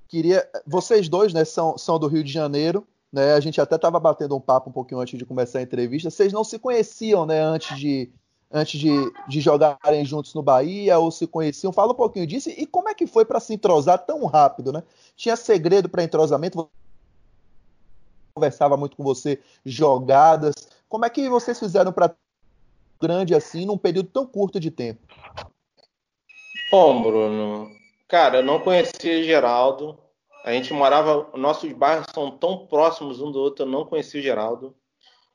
[0.08, 0.44] queria.
[0.66, 2.84] Vocês dois, né, são, são do Rio de Janeiro.
[3.12, 3.34] Né?
[3.34, 6.10] A gente até estava batendo um papo um pouquinho antes de começar a entrevista.
[6.10, 8.10] Vocês não se conheciam, né, antes de
[8.50, 8.90] antes de,
[9.28, 11.72] de jogarem juntos no Bahia ou se conheciam?
[11.72, 14.82] Fala um pouquinho disso e como é que foi para se entrosar tão rápido, né?
[15.16, 16.68] Tinha segredo para entrosamento?
[18.34, 20.54] Conversava muito com você, jogadas.
[20.88, 22.14] Como é que vocês fizeram para
[23.00, 25.00] grande assim num período tão curto de tempo?
[26.70, 27.70] Bom, Bruno,
[28.08, 29.98] cara, eu não conhecia Geraldo,
[30.46, 34.22] a gente morava, nossos bairros são tão próximos um do outro, eu não conheci o
[34.22, 34.74] Geraldo.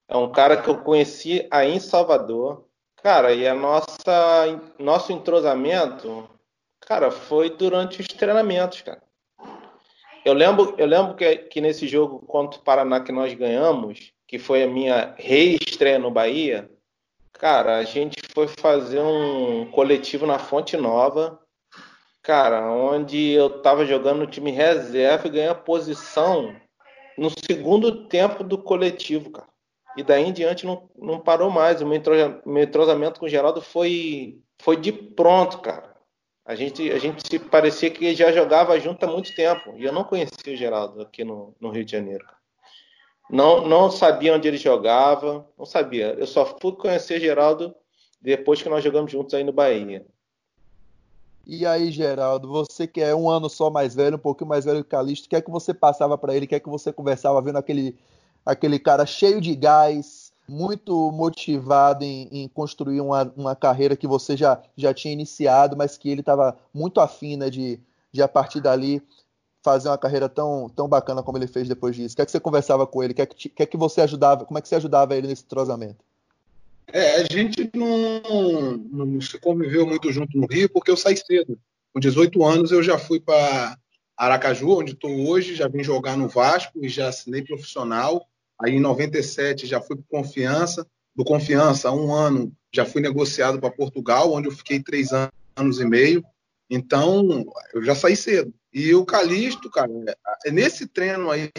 [0.08, 2.65] É um cara que eu conheci aí em Salvador.
[3.04, 6.30] Cara, e a nossa nosso entrosamento,
[6.80, 9.02] cara, foi durante os treinamentos, cara.
[10.24, 14.38] Eu lembro, eu lembro que, que nesse jogo contra o Paraná que nós ganhamos, que
[14.38, 16.70] foi a minha reestreia no Bahia,
[17.34, 21.42] cara, a gente foi fazer um coletivo na Fonte Nova
[22.22, 26.56] cara, onde eu estava jogando no time reserva e ganhei a posição
[27.18, 29.51] no segundo tempo do coletivo, cara.
[29.97, 31.82] E daí em diante não, não parou mais.
[31.82, 35.91] O meu entrosamento com o Geraldo foi, foi de pronto, cara.
[36.45, 39.73] A gente, a gente se parecia que já jogava junto há muito tempo.
[39.77, 42.25] E eu não conhecia o Geraldo aqui no, no Rio de Janeiro.
[43.30, 46.13] Não, não sabia onde ele jogava, não sabia.
[46.17, 47.73] Eu só fui conhecer Geraldo
[48.21, 50.06] depois que nós jogamos juntos aí no Bahia.
[51.45, 54.82] E aí, Geraldo, você que é um ano só mais velho, um pouquinho mais velho
[54.82, 56.45] que o Calixto, o que é que você passava para ele?
[56.45, 57.97] O que é que você conversava vendo aquele,
[58.45, 64.36] aquele cara cheio de gás, muito motivado em, em construir uma, uma carreira que você
[64.36, 67.80] já, já tinha iniciado, mas que ele estava muito afim né, de,
[68.12, 69.01] de, a partir dali,
[69.63, 72.13] fazer uma carreira tão, tão bacana como ele fez depois disso?
[72.13, 73.13] O que é que você conversava com ele?
[73.13, 74.44] O que é que, é que você ajudava?
[74.46, 76.04] Como é que você ajudava ele nesse trozamento?
[76.92, 81.58] É, a gente não, não, se conviveu muito junto no Rio porque eu saí cedo.
[81.94, 83.77] Com 18 anos eu já fui para
[84.17, 88.27] Aracaju, onde estou hoje, já vim jogar no Vasco e já assinei profissional.
[88.64, 90.86] Aí em 97 já fui para Confiança.
[91.16, 95.10] Do Confiança, um ano, já fui negociado para Portugal, onde eu fiquei três
[95.56, 96.24] anos e meio.
[96.70, 98.54] Então, eu já saí cedo.
[98.74, 99.92] E o Calixto, cara,
[100.46, 101.52] é nesse treino aí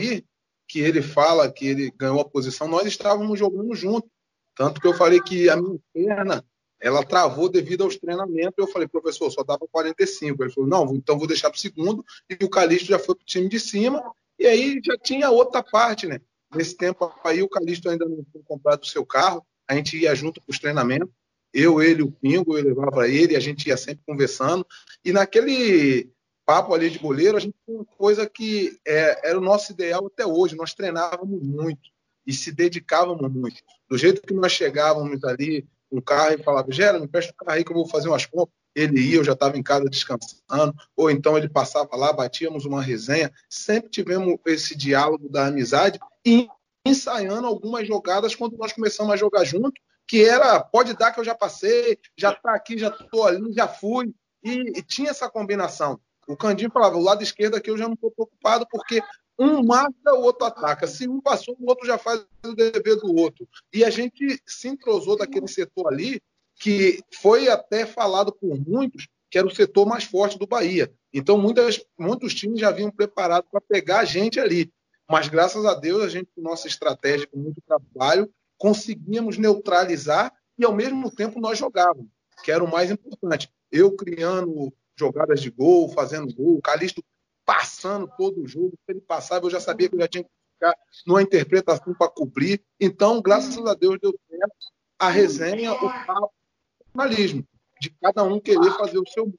[0.67, 4.09] que ele fala que ele ganhou a posição, nós estávamos jogando junto.
[4.57, 6.43] Tanto que eu falei que a minha perna
[6.81, 8.55] ela travou devido aos treinamentos.
[8.57, 10.43] Eu falei, professor, só dava 45.
[10.43, 12.05] Ele falou, não, então vou deixar para o segundo.
[12.29, 14.03] E o Calixto já foi para o time de cima.
[14.39, 16.21] E aí já tinha outra parte, né?
[16.55, 19.45] Nesse tempo aí, o Calixto ainda não tinha comprado o seu carro.
[19.69, 21.09] a gente ia junto para os treinamentos,
[21.53, 24.67] eu, ele, o Pingo, eu levava ele, a gente ia sempre conversando,
[25.05, 26.11] e naquele
[26.47, 30.07] papo ali de goleiro, a gente tinha uma coisa que é, era o nosso ideal
[30.07, 31.91] até hoje, nós treinávamos muito
[32.27, 33.57] e se dedicávamos muito.
[33.89, 37.57] Do jeito que nós chegávamos ali, um carro e falava, Gera, me presta o carro
[37.57, 38.57] aí que eu vou fazer umas compras.
[38.75, 42.81] Ele ia, eu já estava em casa descansando, ou então ele passava lá, batíamos uma
[42.81, 43.31] resenha.
[43.49, 46.49] Sempre tivemos esse diálogo da amizade e
[46.87, 49.73] ensaiando algumas jogadas quando nós começamos a jogar junto,
[50.07, 53.69] que era, pode dar que eu já passei, já está aqui, já estou ali, já
[53.69, 54.13] fui.
[54.43, 56.01] E, e, tinha essa combinação.
[56.27, 59.01] O Candinho falava, o lado esquerdo aqui eu já não estou preocupado, porque
[59.39, 60.87] um mata, o outro ataca.
[60.87, 63.49] Se um passou, o outro já faz o dever do outro.
[63.73, 66.21] E a gente se entrosou daquele setor ali,
[66.57, 70.93] que foi até falado por muitos que era o setor mais forte do Bahia.
[71.11, 74.71] Então, muitas, muitos times já vinham preparados para pegar a gente ali.
[75.09, 80.65] Mas, graças a Deus, a gente, com nossa estratégia, com muito trabalho, conseguíamos neutralizar e,
[80.65, 82.09] ao mesmo tempo, nós jogávamos,
[82.43, 83.51] que era o mais importante.
[83.71, 87.03] Eu criando jogadas de gol, fazendo gol, o Calixto
[87.45, 88.73] passando todo o jogo.
[88.85, 90.75] Se ele passava, eu já sabia que eu já tinha que ficar
[91.07, 92.63] numa interpretação para cobrir.
[92.81, 94.55] Então, graças a Deus, deu certo
[94.99, 96.33] a resenha, o papo,
[96.81, 97.45] o jornalismo,
[97.81, 99.33] de cada um querer fazer o seu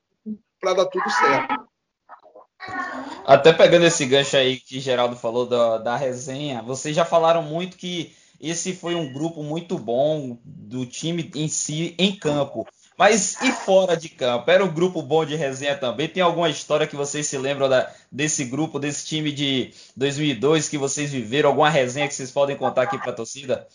[0.59, 1.72] para dar tudo certo.
[3.25, 7.77] Até pegando esse gancho aí que Geraldo falou da, da resenha, vocês já falaram muito
[7.77, 12.67] que esse foi um grupo muito bom do time em si em campo.
[12.97, 14.51] Mas e fora de campo?
[14.51, 16.07] Era um grupo bom de resenha também?
[16.07, 20.77] Tem alguma história que vocês se lembram da, desse grupo, desse time de 2002 que
[20.77, 21.49] vocês viveram?
[21.49, 23.67] Alguma resenha que vocês podem contar aqui para a torcida?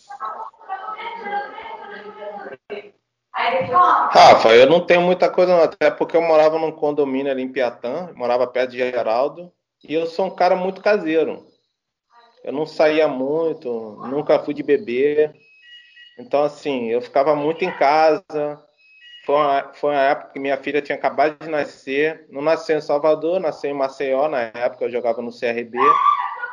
[4.10, 7.52] Rafa, eu não tenho muita coisa, não, até porque eu morava num condomínio ali em
[7.52, 11.46] Piatã, morava perto de Geraldo, e eu sou um cara muito caseiro.
[12.44, 15.34] Eu não saía muito, nunca fui de beber.
[16.18, 18.62] Então, assim, eu ficava muito em casa,
[19.28, 22.26] foi uma, foi uma época que minha filha tinha acabado de nascer.
[22.30, 24.26] Não nasceu em Salvador, nasceu em Maceió.
[24.26, 25.76] Na época eu jogava no CRB.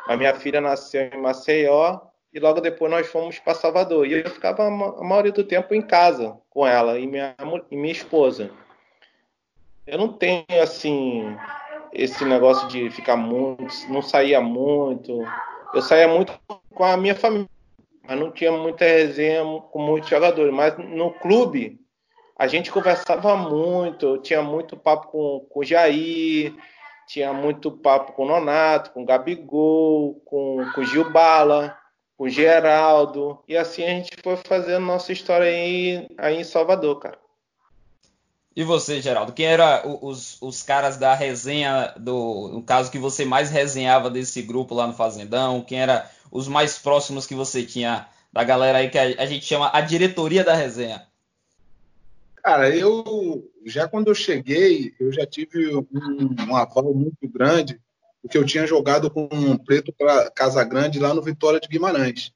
[0.06, 2.00] A minha filha nasceu em Maceió
[2.36, 4.06] e logo depois nós fomos para Salvador.
[4.06, 4.70] E eu ficava a
[5.02, 7.34] maioria do tempo em casa com ela e minha,
[7.70, 8.50] e minha esposa.
[9.86, 11.34] Eu não tenho assim
[11.94, 15.18] esse negócio de ficar muito, não saía muito.
[15.72, 16.38] Eu saía muito
[16.74, 17.48] com a minha família,
[18.06, 20.52] mas não tinha muita resenha com muitos jogadores.
[20.52, 21.80] Mas no clube
[22.38, 26.54] a gente conversava muito, tinha muito papo com, com o Jair,
[27.08, 31.74] tinha muito papo com o Nonato, com o Gabigol, com, com o Gil Bala,
[32.18, 37.18] o Geraldo, e assim a gente foi fazendo nossa história aí, aí em Salvador, cara.
[38.54, 43.22] E você, Geraldo, quem era os, os caras da resenha, do, no caso que você
[43.22, 45.60] mais resenhava desse grupo lá no Fazendão?
[45.60, 49.44] Quem era os mais próximos que você tinha da galera aí que a, a gente
[49.44, 51.06] chama a diretoria da resenha?
[52.36, 55.86] Cara, eu já quando eu cheguei, eu já tive um,
[56.48, 57.78] um aval muito grande,
[58.26, 62.32] porque eu tinha jogado com um preto para Casa Grande lá no Vitória de Guimarães.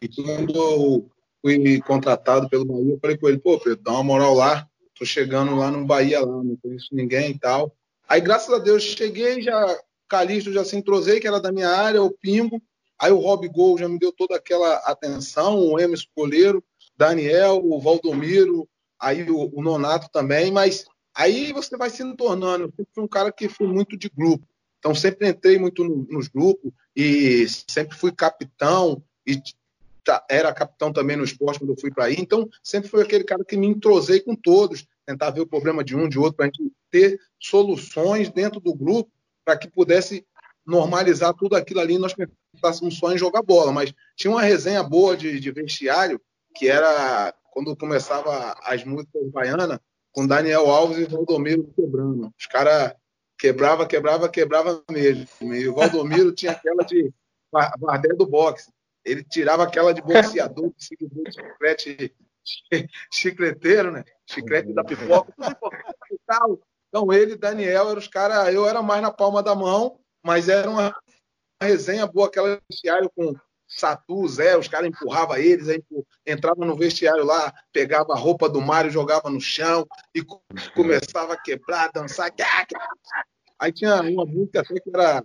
[0.00, 1.10] E quando eu
[1.40, 5.04] fui contratado pelo Bahia, eu falei com ele, pô, Preto, dá uma moral lá, tô
[5.06, 7.74] chegando lá no Bahia lá, não conheço ninguém e tal.
[8.06, 9.78] Aí, graças a Deus, cheguei, já
[10.08, 12.60] Calixto já se entrosei, que era da minha área, o Pingo.
[13.00, 16.62] Aí o Rob Gol já me deu toda aquela atenção, o Emerson Coleiro,
[16.98, 18.68] Daniel, o Valdomiro,
[19.00, 20.84] aí o, o, Nonato também, mas
[21.14, 22.64] aí você vai se tornando.
[22.64, 24.46] Eu sempre fui um cara que fui muito de grupo,
[24.80, 29.40] então sempre entrei muito no, nos grupos e sempre fui capitão e
[30.28, 33.44] era capitão também no esporte quando eu fui para aí, então sempre fui aquele cara
[33.44, 36.48] que me entrosei com todos, tentar ver o problema de um, de outro, para a
[36.48, 39.10] gente ter soluções dentro do grupo
[39.44, 40.26] para que pudesse
[40.66, 42.14] normalizar tudo aquilo ali e nós
[42.52, 46.20] pensássemos só em jogar bola, mas tinha uma resenha boa de, de vestiário
[46.54, 49.78] que era quando começava as músicas baianas,
[50.12, 52.32] com Daniel Alves e Valdomiro quebrando.
[52.38, 52.94] Os caras
[53.40, 55.54] quebrava, quebrava, quebrava mesmo.
[55.54, 57.12] E o Valdomiro tinha aquela de
[57.50, 58.70] Vardé do boxe.
[59.02, 60.84] Ele tirava aquela de boxeador, de
[61.32, 62.14] chiclete,
[63.10, 64.04] chicleteiro, né?
[64.26, 65.32] Chiclete da pipoca,
[66.88, 68.54] Então ele, Daniel, eram os caras.
[68.54, 70.94] Eu era mais na palma da mão, mas era uma
[71.62, 73.34] resenha boa, aquela vestiário com
[73.66, 75.82] Satu, Zé, os caras empurravam eles, aí
[76.26, 80.22] entrava no vestiário lá, pegava a roupa do Mário, jogava no chão e
[80.74, 82.32] começava a quebrar, dançar.
[83.60, 85.22] Aí tinha uma música até que era.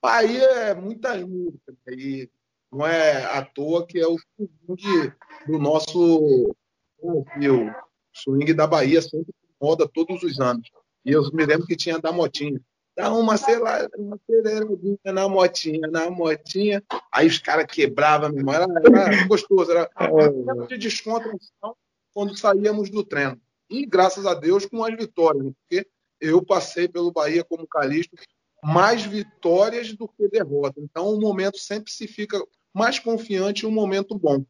[0.00, 1.94] Bahia é muitas músicas, né?
[1.94, 2.30] e
[2.72, 5.12] não é à toa que é o swing
[5.46, 6.54] do nosso
[7.02, 7.68] Brasil.
[7.68, 7.74] O
[8.14, 10.70] swing da Bahia sempre moda todos os anos.
[11.04, 12.58] E eu me lembro que tinha da Motinha.
[12.96, 16.82] dá uma, sei lá, uma aceleradinha na motinha, na motinha.
[17.12, 18.54] Aí os caras quebravam, meu irmão.
[18.54, 21.76] Era, era gostoso, era um de descontração
[22.14, 23.38] quando saíamos do treino.
[23.68, 25.52] E graças a Deus com as vitórias, né?
[25.60, 25.86] porque
[26.20, 28.16] eu passei pelo Bahia como Calixto
[28.62, 30.82] mais vitórias do que derrotas.
[30.82, 32.42] Então o momento sempre se fica
[32.74, 34.44] mais confiante um momento bom.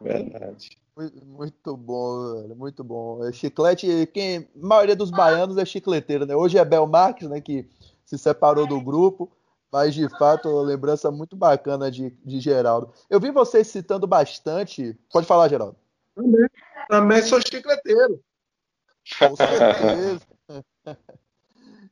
[0.00, 0.78] Verdade.
[1.24, 3.26] Muito bom, velho, muito bom.
[3.26, 6.36] É chiclete, quem, a maioria dos baianos é chicleteiro, né?
[6.36, 7.68] Hoje é Bel Marques, né, que
[8.04, 9.32] se separou do grupo,
[9.72, 12.92] mas de fato, lembrança muito bacana de, de Geraldo.
[13.10, 14.96] Eu vi vocês citando bastante.
[15.12, 15.76] Pode falar, Geraldo.
[16.14, 16.48] Também,
[16.88, 18.22] também sou chicleteiro.
[19.18, 20.20] Com certeza.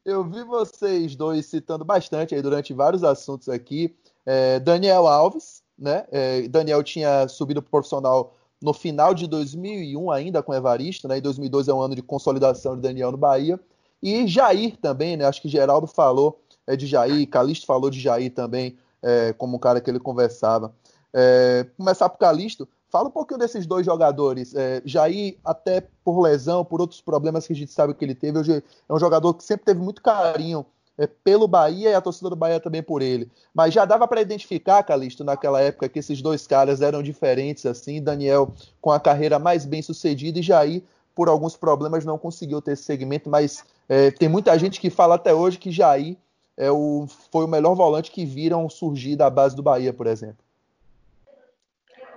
[0.04, 3.94] Eu vi vocês dois citando bastante aí durante vários assuntos aqui.
[4.26, 6.04] É, Daniel Alves, né?
[6.10, 11.18] É, Daniel tinha subido para o profissional no final de 2001 ainda com Evaristo, né?
[11.18, 13.60] E 2002 é um ano de consolidação de Daniel no Bahia.
[14.02, 15.24] E Jair também, né?
[15.24, 19.60] Acho que Geraldo falou é, de Jair, Calixto falou de Jair também, é, como um
[19.60, 20.74] cara que ele conversava.
[21.12, 24.54] É, começar por Calixto, fala um pouquinho desses dois jogadores.
[24.54, 28.38] É, Jair, até por lesão, por outros problemas que a gente sabe que ele teve,
[28.38, 30.66] hoje é um jogador que sempre teve muito carinho
[30.98, 33.30] é, pelo Bahia e a torcida do Bahia também por ele.
[33.54, 38.02] Mas já dava para identificar, Calixto, naquela época, que esses dois caras eram diferentes, assim.
[38.02, 40.82] Daniel com a carreira mais bem sucedida e Jair,
[41.14, 43.30] por alguns problemas, não conseguiu ter esse segmento.
[43.30, 46.18] Mas é, tem muita gente que fala até hoje que Jair
[46.58, 50.41] é o, foi o melhor volante que viram surgir da base do Bahia, por exemplo.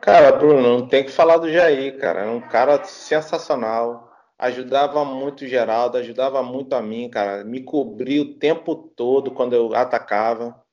[0.05, 2.21] Cara, Bruno, não tem que falar do Jair, cara.
[2.21, 4.05] É um cara sensacional
[4.37, 7.43] ajudava muito o Geraldo, ajudava muito a mim, cara.
[7.43, 10.63] Me cobria o tempo todo quando eu atacava.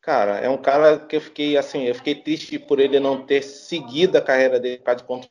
[0.00, 3.42] Cara, é um cara que eu fiquei assim, eu fiquei triste por ele não ter
[3.42, 5.30] seguido a carreira dele por causa de contra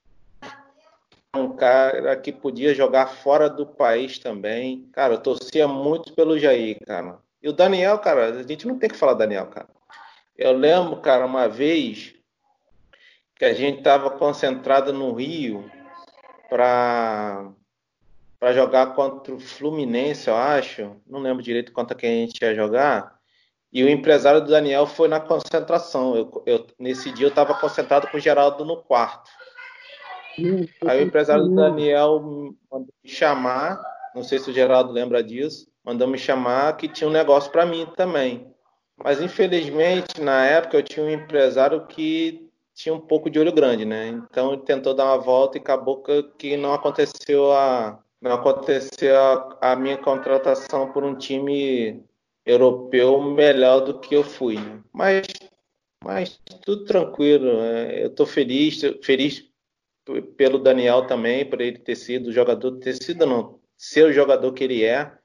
[1.36, 4.89] um cara que podia jogar fora do país também.
[4.93, 7.19] Cara, eu torcia muito pelo Jair, cara.
[7.43, 9.67] E o Daniel, cara, a gente não tem que falar Daniel, cara.
[10.38, 12.16] Eu lembro, cara, uma vez
[13.38, 15.69] que a gente estava concentrado no Rio
[16.49, 17.51] para
[18.39, 20.95] para jogar contra o Fluminense, eu acho.
[21.07, 23.17] Não lembro direito quanto que a gente ia jogar.
[23.73, 26.15] E o empresário do Daniel foi na concentração.
[26.15, 29.29] Eu, eu nesse dia eu estava concentrado com o Geraldo no quarto.
[30.85, 32.19] Aí o empresário do Daniel
[32.71, 33.81] mandou me chamar.
[34.13, 35.67] Não sei se o Geraldo lembra disso.
[35.83, 38.53] Mandou me chamar que tinha um negócio para mim também.
[39.03, 42.47] Mas infelizmente na época eu tinha um empresário que
[42.78, 44.07] tinha um pouco de olho grande, né?
[44.09, 46.03] Então ele tentou dar uma volta e acabou
[46.38, 52.03] que não aconteceu a não aconteceu a, a minha contratação por um time
[52.45, 54.55] europeu melhor do que eu fui.
[54.55, 54.80] Né?
[54.93, 55.25] Mas
[56.03, 57.57] mas tudo tranquilo.
[57.57, 58.03] Né?
[58.03, 59.43] Eu estou feliz, feliz
[60.38, 64.63] pelo Daniel também, por ele ter sido jogador, ter sido não, ser o jogador que
[64.63, 65.16] ele é.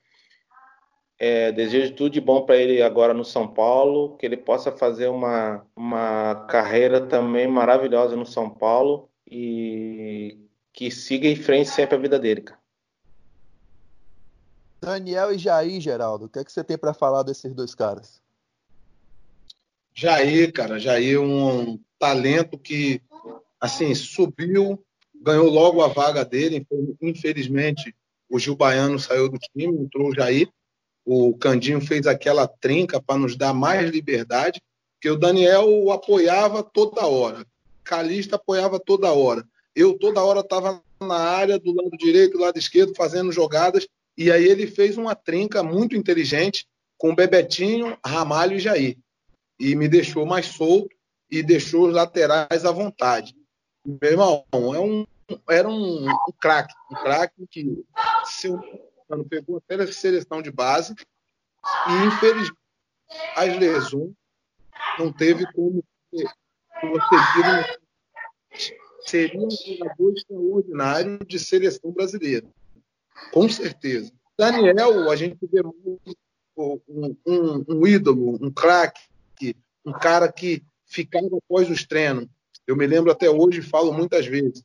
[1.25, 5.07] É, desejo tudo de bom para ele agora no São Paulo, que ele possa fazer
[5.07, 10.37] uma, uma carreira também maravilhosa no São Paulo e
[10.73, 12.61] que siga em frente sempre a vida dele, cara.
[14.81, 18.21] Daniel e Jair, Geraldo, o que, é que você tem para falar desses dois caras?
[19.95, 23.01] Jair, cara, Jair um talento que
[23.61, 26.67] assim subiu, ganhou logo a vaga dele.
[27.01, 27.95] Infelizmente,
[28.29, 30.53] o Gil Baiano saiu do time, entrou o Jair
[31.05, 34.61] o Candinho fez aquela trinca para nos dar mais liberdade,
[35.01, 37.45] que o Daniel o apoiava toda hora,
[37.83, 39.45] Calista apoiava toda hora.
[39.75, 43.87] Eu toda hora estava na área do lado direito, do lado esquerdo, fazendo jogadas,
[44.17, 48.99] e aí ele fez uma trinca muito inteligente com Bebetinho, Ramalho e Jair.
[49.59, 50.95] E me deixou mais solto
[51.31, 53.35] e deixou os laterais à vontade.
[53.85, 55.07] Meu irmão, é um,
[55.49, 57.85] era um, um craque, um craque que,
[58.25, 58.61] se eu
[59.13, 62.59] ano pegou até a seleção de base e, infelizmente,
[63.37, 64.13] as lesões
[64.99, 65.85] não teve como
[66.81, 67.79] conseguir.
[69.07, 72.47] Seria um jogador extraordinário de seleção brasileira.
[73.33, 74.13] Com certeza.
[74.39, 75.99] Daniel, a gente vê um,
[77.27, 79.03] um, um ídolo, um craque,
[79.85, 82.27] um cara que ficava após os treinos.
[82.67, 84.65] Eu me lembro até hoje, falo muitas vezes.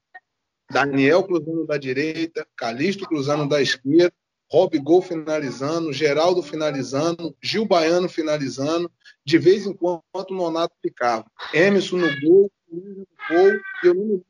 [0.70, 4.14] Daniel cruzando da direita, Calixto cruzando da esquerda,
[4.50, 8.90] Rob Gol finalizando, Geraldo finalizando, Gil Baiano finalizando,
[9.26, 11.26] de vez em quando o Nonato ficava.
[11.54, 13.52] Emerson no gol, no gol,
[13.84, 14.24] e eu não me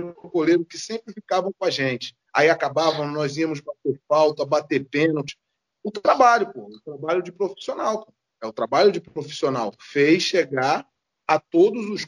[0.00, 2.16] um goleiro que sempre ficavam com a gente.
[2.32, 5.38] Aí acabavam, nós íamos bater falta, bater pênalti.
[5.82, 8.04] O trabalho, pô, o trabalho de profissional.
[8.04, 8.12] Pô.
[8.42, 9.72] É o trabalho de profissional.
[9.78, 10.86] Fez chegar
[11.26, 12.06] a todos os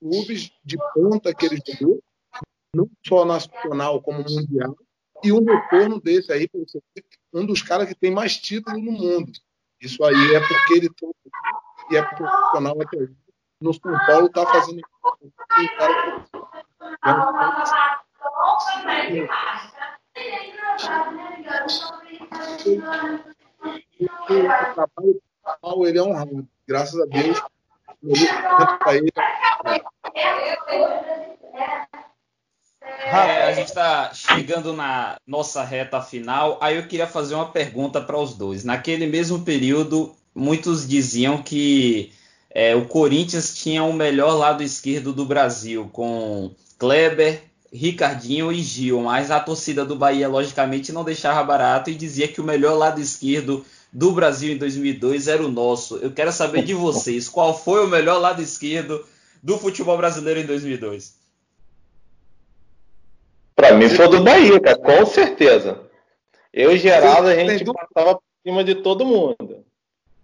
[0.00, 2.02] clubes de ponta que ele jogou,
[2.74, 4.76] não só nacional como mundial,
[5.22, 6.48] e um retorno desse aí,
[7.32, 9.32] um dos caras que tem mais títulos no mundo.
[9.80, 11.10] Isso aí é porque ele tem,
[11.90, 13.16] e é profissional até hoje.
[13.60, 14.82] No São Paulo está fazendo um
[24.30, 25.22] o trabalho
[25.86, 26.48] ele é honrado.
[26.66, 27.42] Graças a Deus,
[28.02, 29.10] ele,
[32.88, 36.58] é, a gente está chegando na nossa reta final.
[36.60, 38.64] Aí eu queria fazer uma pergunta para os dois.
[38.64, 42.12] Naquele mesmo período, muitos diziam que
[42.50, 49.02] é, o Corinthians tinha o melhor lado esquerdo do Brasil, com Kleber, Ricardinho e Gil,
[49.02, 53.00] mas a torcida do Bahia, logicamente, não deixava barato e dizia que o melhor lado
[53.00, 55.96] esquerdo do Brasil em 2002 era o nosso.
[55.96, 59.04] Eu quero saber de vocês, qual foi o melhor lado esquerdo
[59.42, 61.14] do futebol brasileiro em 2002?
[63.58, 65.80] Para mim foi do Bahia, cara, com certeza.
[66.52, 69.64] Eu e Geraldo, a gente passava por cima de todo mundo.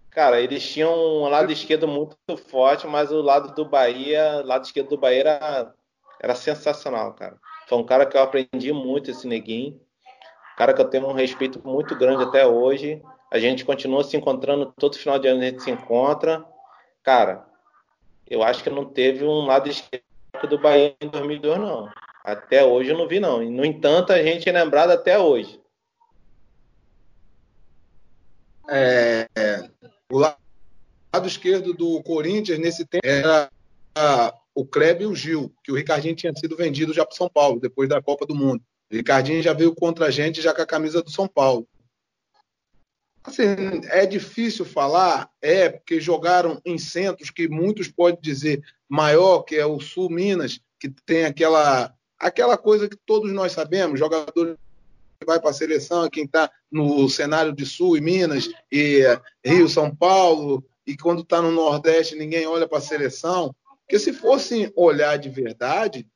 [0.09, 2.15] Cara, eles tinham um lado esquerdo muito
[2.49, 5.73] forte, mas o lado do Bahia, o lado esquerdo do Bahia era,
[6.21, 7.35] era sensacional, cara.
[7.67, 9.81] Foi um cara que eu aprendi muito, esse neguinho.
[10.55, 13.01] Cara que eu tenho um respeito muito grande até hoje.
[13.29, 16.45] A gente continua se encontrando, todo final de ano a gente se encontra.
[17.03, 17.45] Cara,
[18.29, 20.05] eu acho que não teve um lado esquerdo
[20.47, 21.89] do Bahia em 2002, não.
[22.25, 23.39] Até hoje eu não vi, não.
[23.51, 25.61] No entanto, a gente é lembrado até hoje.
[28.67, 29.69] É, é,
[30.11, 30.37] o lado
[31.27, 33.47] esquerdo do Corinthians nesse tempo era
[34.55, 37.59] o Kleber e o Gil, que o Ricardinho tinha sido vendido já para São Paulo,
[37.59, 38.63] depois da Copa do Mundo.
[38.91, 41.67] O Ricardinho já veio contra a gente já com a camisa do São Paulo.
[43.23, 43.43] Assim,
[43.89, 49.65] é difícil falar, é, porque jogaram em centros que muitos podem dizer maior, que é
[49.65, 54.57] o Sul Minas, que tem aquela aquela coisa que todos nós sabemos, jogador
[55.19, 59.03] que vai para a seleção, quem está no cenário de Sul e Minas, e
[59.43, 63.55] Rio, São Paulo, e quando está no Nordeste ninguém olha para a seleção.
[63.81, 66.07] Porque se fossem olhar de verdade,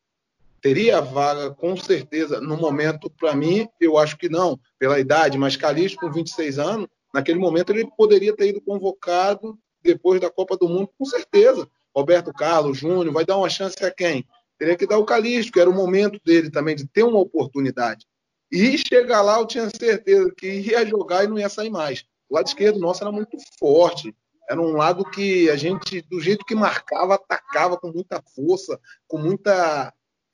[0.61, 2.41] teria vaga com certeza.
[2.41, 6.87] No momento, para mim, eu acho que não, pela idade, mas Calixto com 26 anos,
[7.13, 11.67] naquele momento ele poderia ter ido convocado depois da Copa do Mundo, com certeza.
[11.95, 14.25] Roberto Carlos, Júnior, vai dar uma chance a quem?
[14.59, 18.05] Teria que dar o Calixto, que era o momento dele também de ter uma oportunidade.
[18.51, 22.03] E chegar lá, eu tinha certeza que ia jogar e não ia sair mais.
[22.29, 24.13] O lado esquerdo nosso era muito forte.
[24.49, 29.17] Era um lado que a gente, do jeito que marcava, atacava com muita força, com
[29.17, 29.93] muita.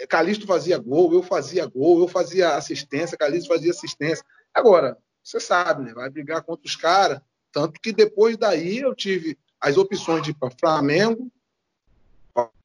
[0.10, 4.26] Calixto fazia gol, eu fazia gol, eu fazia assistência, Calixto fazia assistência.
[4.54, 5.94] Agora, você sabe, né?
[5.94, 7.22] Vai brigar contra os caras.
[7.52, 11.32] Tanto que depois daí eu tive as opções de ir para Flamengo,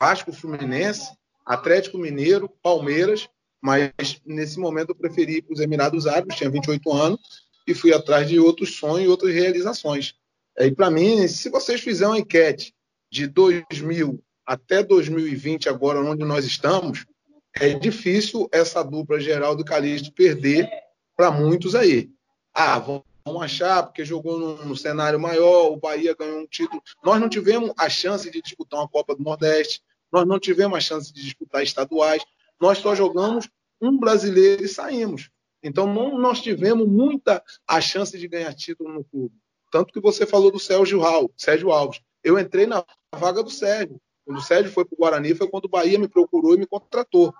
[0.00, 1.12] Vasco, Fluminense,
[1.44, 3.28] Atlético Mineiro, Palmeiras,
[3.60, 3.92] mas
[4.24, 7.20] nesse momento eu preferi ir para os Emirados Árabes, tinha 28 anos,
[7.66, 10.14] e fui atrás de outros sonhos e outras realizações.
[10.58, 12.74] E para mim, se vocês fizerem uma enquete
[13.10, 17.06] de 2000 até 2020, agora onde nós estamos,
[17.54, 20.68] é difícil essa dupla Geraldo Calixto perder
[21.16, 22.10] para muitos aí.
[22.52, 23.04] Ah, vão
[23.40, 26.82] achar porque jogou num, cenário maior, o Bahia ganhou um título.
[27.04, 29.82] Nós não tivemos a chance de disputar uma Copa do Nordeste,
[30.12, 32.24] nós não tivemos a chance de disputar estaduais,
[32.60, 33.48] nós só jogamos
[33.80, 35.30] um brasileiro e saímos.
[35.62, 39.34] Então não nós tivemos muita a chance de ganhar título no clube.
[39.70, 41.00] Tanto que você falou do Sérgio,
[41.36, 42.00] Sérgio Alves.
[42.22, 42.84] Eu entrei na
[43.14, 44.00] vaga do Sérgio.
[44.24, 46.66] Quando o Sérgio foi para o Guarani, foi quando o Bahia me procurou e me
[46.66, 47.32] contratou.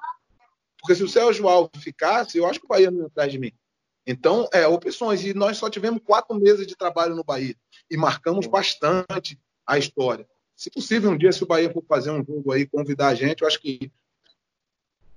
[0.81, 3.39] Porque se o Sérgio Alves ficasse, eu acho que o Bahia não ia atrás de
[3.39, 3.53] mim.
[4.07, 5.25] Então, é, opções.
[5.25, 7.55] E nós só tivemos quatro meses de trabalho no Bahia.
[7.91, 10.27] E marcamos bastante a história.
[10.61, 13.41] Se possível, um dia, se o Bahia for fazer um jogo aí, convidar a gente,
[13.41, 13.91] eu acho que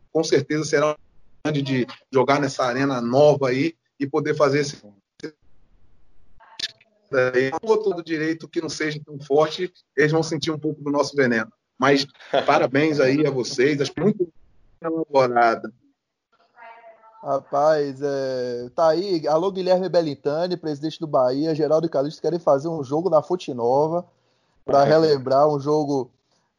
[0.09, 0.97] com certeza será
[1.43, 4.81] grande de jogar nessa arena nova aí e poder fazer esse
[7.59, 11.51] todo direito que não seja tão forte, eles vão sentir um pouco do nosso veneno.
[11.77, 12.07] Mas
[12.45, 14.31] parabéns aí a vocês, acho muito
[14.81, 15.73] elaborada.
[17.21, 19.27] Rapaz, é, tá aí.
[19.27, 23.53] Alô, Guilherme Belintani, presidente do Bahia, Geraldo e Calixto querem fazer um jogo na Fonte
[23.53, 24.07] Nova
[24.65, 26.11] para relembrar um jogo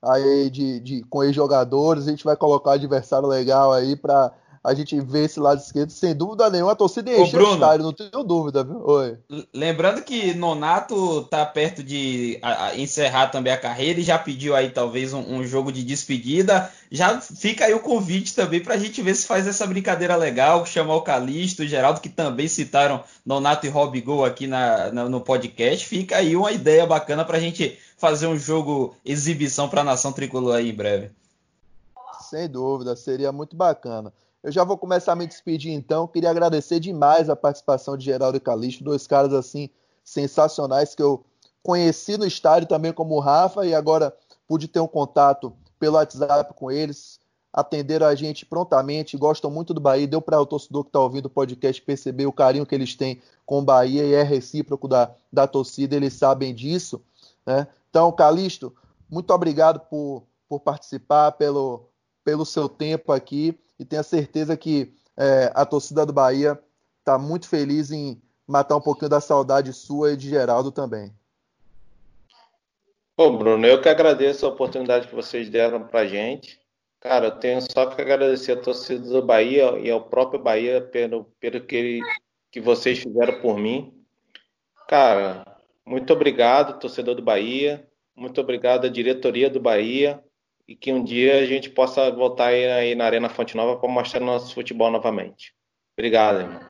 [0.03, 2.07] aí de, de com ex-jogadores.
[2.07, 4.33] A gente vai colocar um adversário legal aí para
[4.65, 6.73] a gente ver esse lado esquerdo, sem dúvida nenhuma.
[6.73, 8.81] A torcida encheu o estádio, não tenho dúvida, viu?
[8.83, 9.19] Oi.
[9.53, 12.41] Lembrando que Nonato tá perto de
[12.75, 16.73] encerrar também a carreira e já pediu aí talvez um, um, jogo de despedida.
[16.91, 20.65] Já fica aí o convite também para a gente ver se faz essa brincadeira legal,
[20.65, 25.09] chamar o Calixto, o Geraldo, que também citaram Nonato e Rob Gol aqui na, na,
[25.11, 25.87] no podcast.
[25.87, 30.11] Fica aí uma ideia bacana para a gente fazer um jogo exibição para a nação
[30.11, 31.11] tricolor aí em breve.
[32.31, 34.11] Sem dúvida, seria muito bacana.
[34.45, 36.07] Eu já vou começar a me despedir então.
[36.07, 39.71] Queria agradecer demais a participação de Geraldo e Calixto, dois caras assim
[40.05, 41.25] sensacionais que eu
[41.63, 44.15] conheci no estádio também como Rafa e agora
[44.47, 47.19] pude ter um contato pelo WhatsApp com eles.
[47.51, 50.07] Atenderam a gente prontamente, gostam muito do Bahia.
[50.07, 53.23] Deu para o torcedor que está ouvindo o podcast perceber o carinho que eles têm
[53.47, 57.03] com o Bahia e é recíproco da, da torcida, eles sabem disso.
[57.47, 57.67] Né?
[57.89, 58.75] Então, Calixto,
[59.09, 61.89] muito obrigado por, por participar, pelo,
[62.23, 66.59] pelo seu tempo aqui e tenho certeza que é, a torcida do Bahia
[66.99, 71.13] está muito feliz em matar um pouquinho da saudade sua e de Geraldo também.
[73.17, 76.61] Bom, Bruno, eu que agradeço a oportunidade que vocês deram para a gente.
[77.01, 81.25] Cara, eu tenho só que agradecer a torcida do Bahia e ao próprio Bahia pelo,
[81.39, 82.01] pelo que,
[82.51, 83.95] que vocês fizeram por mim.
[84.89, 85.45] Cara,
[85.87, 87.87] muito obrigado, torcedor do Bahia.
[88.17, 90.23] Muito obrigado à diretoria do Bahia
[90.67, 94.21] e que um dia a gente possa voltar aí, na Arena Fonte Nova para mostrar
[94.21, 95.55] nosso futebol novamente.
[95.97, 96.61] Obrigado, irmão.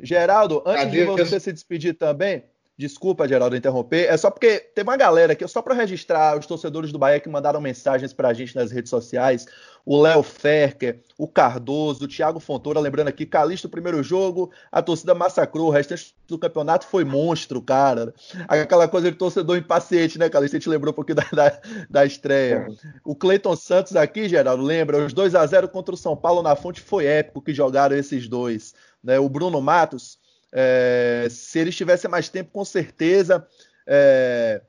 [0.00, 1.16] Geraldo, antes Adeus.
[1.16, 2.44] de você se despedir também,
[2.78, 4.04] Desculpa, Geraldo, interromper.
[4.04, 7.28] É só porque tem uma galera aqui, só para registrar os torcedores do Bahia que
[7.28, 9.46] mandaram mensagens para a gente nas redes sociais.
[9.82, 15.14] O Léo Ferker, o Cardoso, o Thiago Fontoura, lembrando aqui, Calixto, primeiro jogo, a torcida
[15.14, 18.12] massacrou, o restante do campeonato foi monstro, cara.
[18.46, 20.56] Aquela coisa de torcedor impaciente, né, Calixto?
[20.56, 22.66] A gente lembrou um pouquinho da, da, da estreia.
[23.02, 25.02] O Cleiton Santos aqui, Geraldo, lembra?
[25.02, 28.28] Os 2 a 0 contra o São Paulo na fonte foi épico que jogaram esses
[28.28, 28.74] dois.
[29.02, 29.18] Né?
[29.18, 30.18] O Bruno Matos
[30.58, 33.46] é, se eles tivessem mais tempo, com certeza
[33.86, 34.62] é,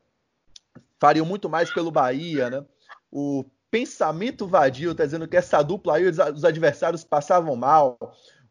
[1.00, 2.66] fariam muito mais pelo Bahia, né?
[3.10, 7.98] O pensamento vadio está dizendo que essa dupla aí os adversários passavam mal.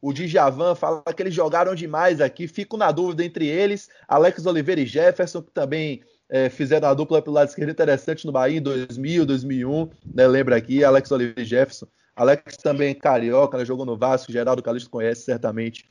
[0.00, 2.48] O Djavan fala que eles jogaram demais aqui.
[2.48, 7.20] Fico na dúvida entre eles, Alex Oliveira e Jefferson, que também é, fizeram a dupla
[7.20, 9.90] pelo lado esquerdo interessante no Bahia em 2000, 2001.
[10.14, 10.26] Né?
[10.26, 11.86] Lembra aqui, Alex Oliveira e Jefferson.
[12.14, 13.64] Alex também carioca, né?
[13.64, 15.84] jogou no Vasco, Geraldo Calixto conhece certamente.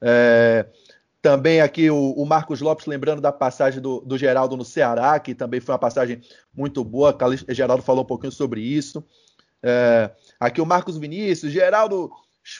[0.00, 0.66] É,
[1.26, 5.34] também aqui o, o, Marcos Lopes lembrando da passagem do, do, Geraldo no Ceará, que
[5.34, 6.20] também foi uma passagem
[6.54, 7.18] muito boa.
[7.48, 9.04] Geraldo falou um pouquinho sobre isso.
[9.60, 12.12] É, aqui o Marcos Vinícius, Geraldo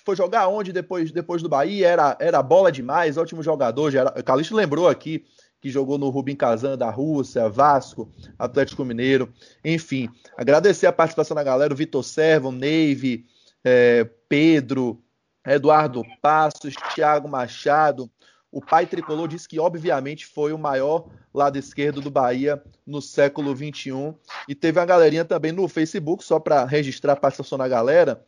[0.05, 1.87] foi jogar onde depois, depois do Bahia?
[1.87, 3.93] Era, era bola demais, ótimo jogador.
[3.93, 5.25] Geraldo, Calixto lembrou aqui
[5.61, 9.33] que jogou no Rubim Kazan da Rússia, Vasco, Atlético Mineiro,
[9.65, 10.09] enfim.
[10.37, 13.27] Agradecer a participação da galera, o Vitor Servo, Neive,
[13.63, 15.01] é, Pedro,
[15.47, 18.11] Eduardo Passos, Thiago Machado,
[18.57, 23.55] o pai tricolor diz que, obviamente, foi o maior lado esquerdo do Bahia no século
[23.55, 24.15] XXI.
[24.49, 28.25] E teve uma galerinha também no Facebook, só para registrar a participação da galera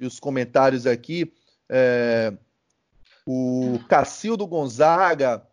[0.00, 1.30] e os comentários aqui.
[1.68, 2.32] É,
[3.26, 5.46] o Cacildo Gonzaga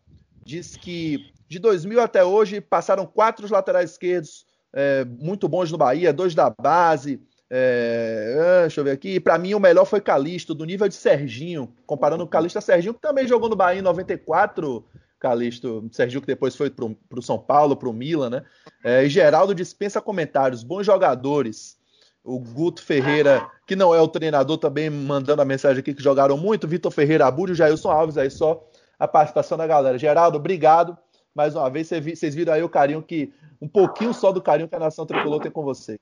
[0.45, 6.13] diz que de 2000 até hoje passaram quatro laterais esquerdos é, muito bons no Bahia,
[6.13, 9.19] dois da base, é, ah, deixa eu ver aqui.
[9.19, 11.73] Para mim, o melhor foi Calisto, do nível de Serginho.
[11.85, 14.83] Comparando o Calisto a Serginho, que também jogou no Bahia em 94.
[15.19, 18.43] Calisto, Serginho que depois foi para o São Paulo, para o Milan, né?
[18.83, 20.63] É, e Geraldo dispensa comentários.
[20.63, 21.77] Bons jogadores.
[22.23, 26.37] O Guto Ferreira, que não é o treinador, também mandando a mensagem aqui que jogaram
[26.37, 26.67] muito.
[26.67, 28.65] Vitor Ferreira, Abúlio, Jailson Alves, aí só
[28.97, 29.97] a participação da galera.
[29.97, 30.97] Geraldo, obrigado.
[31.35, 33.33] Mais uma vez, vocês viram aí o carinho que.
[33.61, 35.97] Um pouquinho só do carinho que a nação tricolor tem com vocês.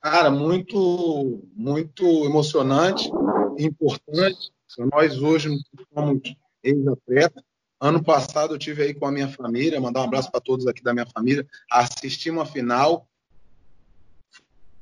[0.00, 3.10] Cara, muito, muito emocionante,
[3.58, 4.50] importante.
[4.90, 5.50] Nós hoje
[5.92, 6.22] somos
[6.62, 7.44] ex-atleta.
[7.78, 10.82] Ano passado eu tive aí com a minha família, mandar um abraço para todos aqui
[10.82, 13.06] da minha família, assisti uma final.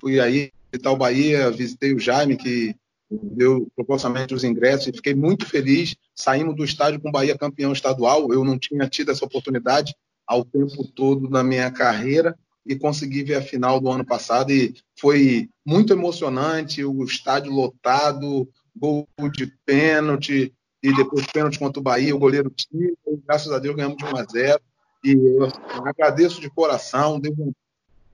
[0.00, 2.76] Fui aí visitar o Bahia, visitei o Jaime, que
[3.10, 5.96] deu proporcionalmente os ingressos, e fiquei muito feliz.
[6.14, 8.32] Saímos do estádio com o Bahia campeão estadual.
[8.32, 12.38] Eu não tinha tido essa oportunidade ao tempo todo na minha carreira
[12.68, 18.46] e consegui ver a final do ano passado e foi muito emocionante, o estádio lotado,
[18.76, 22.94] gol de pênalti e depois pênalti contra o Bahia, o goleiro tira,
[23.26, 24.60] graças a Deus ganhamos de 1 a 0
[25.02, 25.48] e eu
[25.84, 27.20] agradeço de coração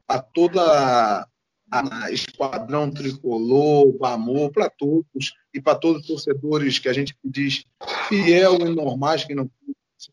[0.06, 1.26] a toda
[1.70, 7.16] a esquadrão tricolor, o amor para todos e para todos os torcedores que a gente
[7.24, 7.64] diz
[8.08, 9.50] fiel e normais que não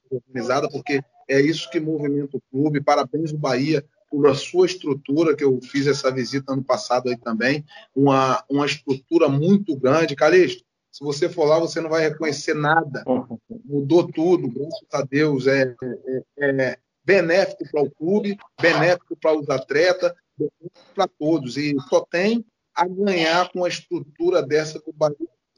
[0.10, 2.82] organizada, porque é isso que movimenta o clube.
[2.82, 7.18] Parabéns o Bahia por a sua estrutura, que eu fiz essa visita ano passado aí
[7.18, 7.64] também,
[7.96, 10.18] uma, uma estrutura muito grande.
[10.18, 13.06] Calixto, se você for lá, você não vai reconhecer nada.
[13.64, 15.48] Mudou tudo, graças a Deus.
[15.48, 15.74] É,
[16.38, 20.14] é, é benéfico para o clube, benéfico para os atletas,
[20.94, 21.56] para todos.
[21.56, 22.46] E só tem
[22.76, 25.16] a ganhar com a estrutura dessa que o Bahia.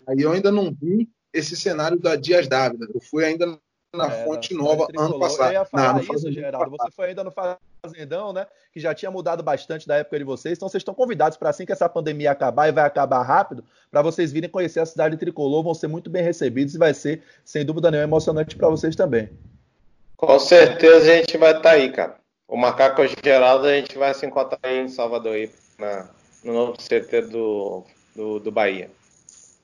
[0.07, 2.87] Aí eu ainda não vi esse cenário da Dias Dávila.
[2.93, 3.59] Eu fui ainda
[3.95, 5.49] na é, Fonte Nova ano passado.
[5.49, 6.71] Eu ia falar não, isso, Geraldo.
[6.71, 8.47] Você foi ainda no Fazendão, né?
[8.71, 10.57] Que já tinha mudado bastante da época de vocês.
[10.57, 14.01] Então vocês estão convidados para assim que essa pandemia acabar e vai acabar rápido, para
[14.01, 17.63] vocês virem conhecer a cidade tricolor, vão ser muito bem recebidos e vai ser, sem
[17.63, 19.29] dúvida nenhuma, emocionante para vocês também.
[20.17, 22.15] Com certeza a gente vai estar tá aí, cara.
[22.47, 26.09] O Macaco Geraldo a gente vai se encontrar aí em Salvador, aí, na,
[26.43, 27.83] no novo CT do,
[28.15, 28.89] do, do Bahia.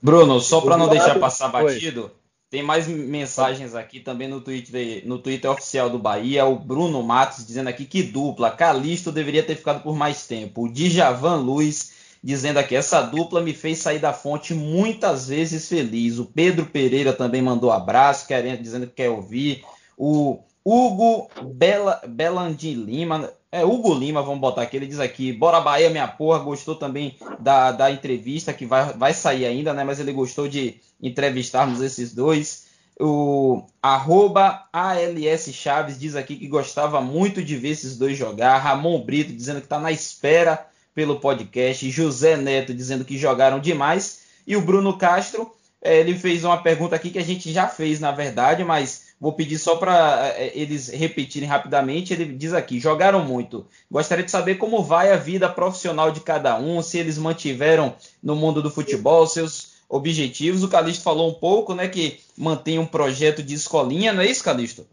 [0.02, 2.12] Bruno, só para não deixar passar batido,
[2.50, 6.46] tem mais mensagens aqui também no Twitter, no Twitter oficial do Bahia.
[6.46, 8.50] O Bruno Matos dizendo aqui que dupla.
[8.50, 10.64] Calisto deveria ter ficado por mais tempo.
[10.64, 11.94] O Djavan Luiz
[12.24, 16.18] dizendo aqui: essa dupla me fez sair da fonte muitas vezes feliz.
[16.18, 19.64] O Pedro Pereira também mandou abraço, querendo, dizendo que quer ouvir.
[19.96, 24.78] O Hugo Bela, Belandi Lima, é Hugo Lima, vamos botar aqui.
[24.78, 26.40] Ele diz aqui: Bora Bahia, minha porra.
[26.40, 29.84] Gostou também da, da entrevista que vai, vai sair ainda, né?
[29.84, 32.68] Mas ele gostou de entrevistarmos esses dois.
[33.00, 38.58] O arroba ALS Chaves diz aqui que gostava muito de ver esses dois jogar.
[38.58, 41.90] Ramon Brito dizendo que está na espera pelo podcast.
[41.90, 44.24] José Neto dizendo que jogaram demais.
[44.46, 48.12] E o Bruno Castro, ele fez uma pergunta aqui que a gente já fez, na
[48.12, 52.14] verdade, mas vou pedir só para é, eles repetirem rapidamente.
[52.14, 53.66] Ele diz aqui: jogaram muito.
[53.90, 58.36] Gostaria de saber como vai a vida profissional de cada um, se eles mantiveram no
[58.36, 60.64] mundo do futebol, seus objetivos.
[60.64, 64.44] O Calixto falou um pouco, né, que mantém um projeto de escolinha, não é isso,
[64.44, 64.86] Calixto?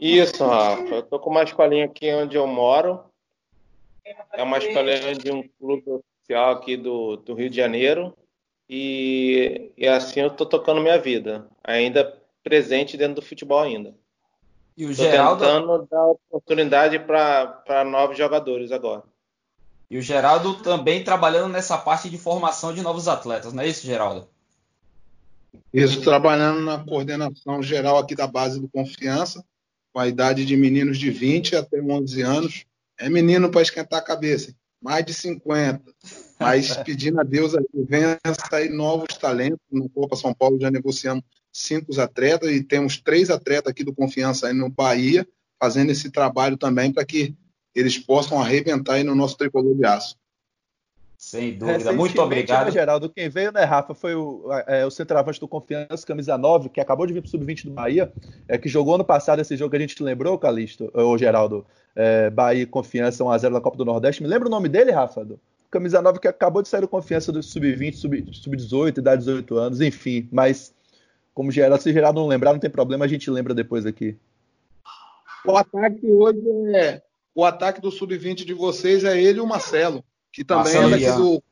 [0.00, 0.94] Isso, Rafa.
[0.94, 3.00] Eu tô com uma escolinha aqui onde eu moro.
[4.32, 8.12] É uma escolinha de um clube oficial aqui do, do Rio de Janeiro.
[8.74, 11.46] E, e assim eu tô tocando minha vida.
[11.62, 13.94] Ainda presente dentro do futebol ainda.
[14.74, 15.44] E o tô Geraldo...
[15.44, 19.02] tentando dar oportunidade para novos jogadores agora.
[19.90, 23.86] E o Geraldo também trabalhando nessa parte de formação de novos atletas, não é isso,
[23.86, 24.26] Geraldo?
[25.70, 29.44] Isso, trabalhando na coordenação geral aqui da base do Confiança,
[29.92, 32.64] com a idade de meninos de 20 até 11 anos.
[32.98, 35.82] É menino para esquentar a cabeça, mais de 50.
[36.42, 38.18] Mas pedindo a Deus que venha
[38.50, 39.60] sair novos talentos.
[39.70, 44.48] No Copa São Paulo já negociamos cinco atletas e temos três atletas aqui do Confiança
[44.48, 45.26] aí no Bahia,
[45.60, 47.34] fazendo esse trabalho também para que
[47.74, 50.16] eles possam arrebentar aí no nosso tricolor de aço.
[51.22, 51.92] Sem dúvida.
[51.92, 52.66] Muito obrigado.
[52.66, 56.68] Né, Geraldo, quem veio, né, Rafa, foi o, é, o centroavante do Confiança, camisa 9,
[56.68, 58.12] que acabou de vir para o Sub-20 do Bahia,
[58.48, 61.64] é, que jogou no passado esse jogo que a gente te lembrou, Calixto, ou Geraldo,
[61.94, 64.20] é, Bahia Confiança 1x0 na Copa do Nordeste.
[64.20, 65.24] Me lembra o nome dele, Rafa?
[65.24, 65.38] Do,
[65.72, 70.28] camisa 9 que acabou de sair do Confiança do Sub-20, Sub-18, idade 18 anos, enfim.
[70.30, 70.74] Mas,
[71.34, 74.16] como Geraldo, se Geraldo não lembrar, não tem problema, a gente lembra depois aqui.
[75.44, 76.40] O ataque hoje
[76.76, 77.02] é
[77.34, 81.12] o ataque do sub-20 de vocês é ele e o Marcelo, que também é daqui
[81.16, 81.42] do.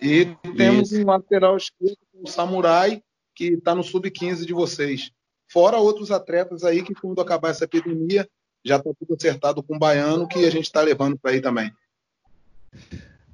[0.00, 1.02] E temos Isso.
[1.02, 3.02] um lateral esquerdo, o Samurai,
[3.34, 5.10] que está no sub-15 de vocês.
[5.50, 8.28] Fora outros atletas aí que, quando acabar essa epidemia,
[8.62, 11.72] já está tudo acertado com o baiano, que a gente está levando para aí também.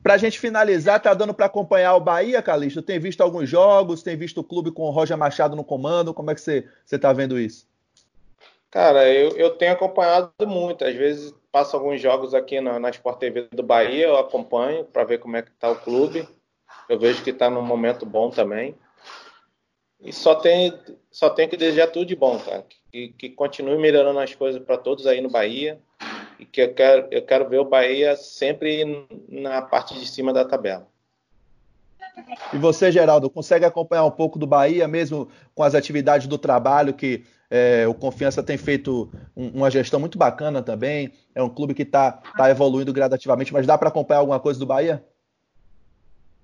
[0.03, 2.83] Para a gente finalizar, tá dando para acompanhar o Bahia, Calixto?
[2.83, 6.13] Tem visto alguns jogos, tem visto o clube com o Roger Machado no comando?
[6.13, 7.67] Como é que você está vendo isso?
[8.71, 10.85] Cara, eu, eu tenho acompanhado muito.
[10.85, 15.05] Às vezes passo alguns jogos aqui na, na Sport TV do Bahia, eu acompanho para
[15.05, 16.29] ver como é que está o clube.
[16.89, 18.75] Eu vejo que está num momento bom também.
[20.03, 20.79] E só tem,
[21.11, 22.67] só tem que desejar tudo de bom, cara.
[22.91, 25.81] Que, que continue melhorando as coisas para todos aí no Bahia.
[26.45, 30.45] E que eu quero, eu quero ver o Bahia sempre na parte de cima da
[30.45, 30.87] tabela.
[32.53, 36.93] E você, Geraldo, consegue acompanhar um pouco do Bahia, mesmo com as atividades do trabalho,
[36.93, 41.13] que é, o Confiança tem feito um, uma gestão muito bacana também.
[41.35, 44.67] É um clube que está tá evoluindo gradativamente, mas dá para acompanhar alguma coisa do
[44.67, 45.03] Bahia?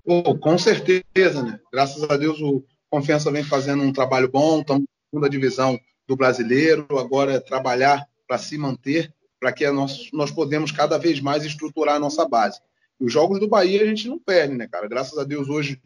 [0.05, 1.61] Oh, com certeza, né?
[1.71, 5.79] Graças a Deus o Confiança vem fazendo um trabalho bom, estamos na segunda divisão
[6.09, 11.19] do brasileiro, agora é trabalhar para se manter, para que nós, nós podemos cada vez
[11.19, 12.61] mais estruturar a nossa base.
[13.01, 14.87] Os jogos do Bahia a gente não perde, né, cara?
[14.87, 15.81] Graças a Deus hoje,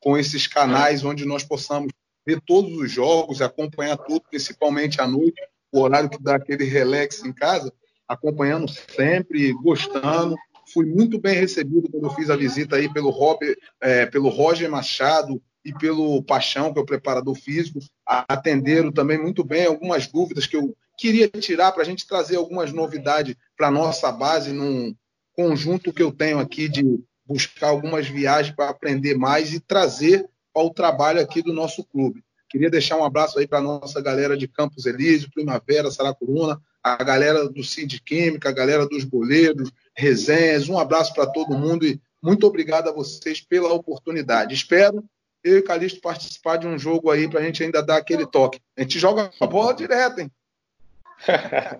[0.00, 1.92] com esses canais onde nós possamos
[2.26, 5.40] ver todos os jogos, acompanhar tudo, principalmente à noite,
[5.70, 7.72] o horário que dá aquele relax em casa,
[8.08, 10.34] acompanhando sempre, gostando.
[10.72, 14.68] Fui muito bem recebido quando eu fiz a visita aí pelo, Robert, é, pelo Roger
[14.68, 17.78] Machado e pelo Paixão, que é o preparador físico.
[18.04, 22.72] Atenderam também muito bem algumas dúvidas que eu queria tirar para a gente trazer algumas
[22.72, 24.94] novidades para nossa base num
[25.32, 26.82] conjunto que eu tenho aqui de
[27.24, 32.24] buscar algumas viagens para aprender mais e trazer ao trabalho aqui do nosso clube.
[32.48, 37.02] Queria deixar um abraço aí para a nossa galera de Campos Elísio, Primavera, Saracuruna, a
[37.02, 40.68] galera do Cid Química, a galera dos goleiros, resenhas.
[40.68, 44.54] Um abraço para todo mundo e muito obrigado a vocês pela oportunidade.
[44.54, 45.04] Espero
[45.46, 48.60] eu e Calixto participar de um jogo aí para a gente ainda dar aquele toque.
[48.76, 50.30] A gente joga a bola direto, hein?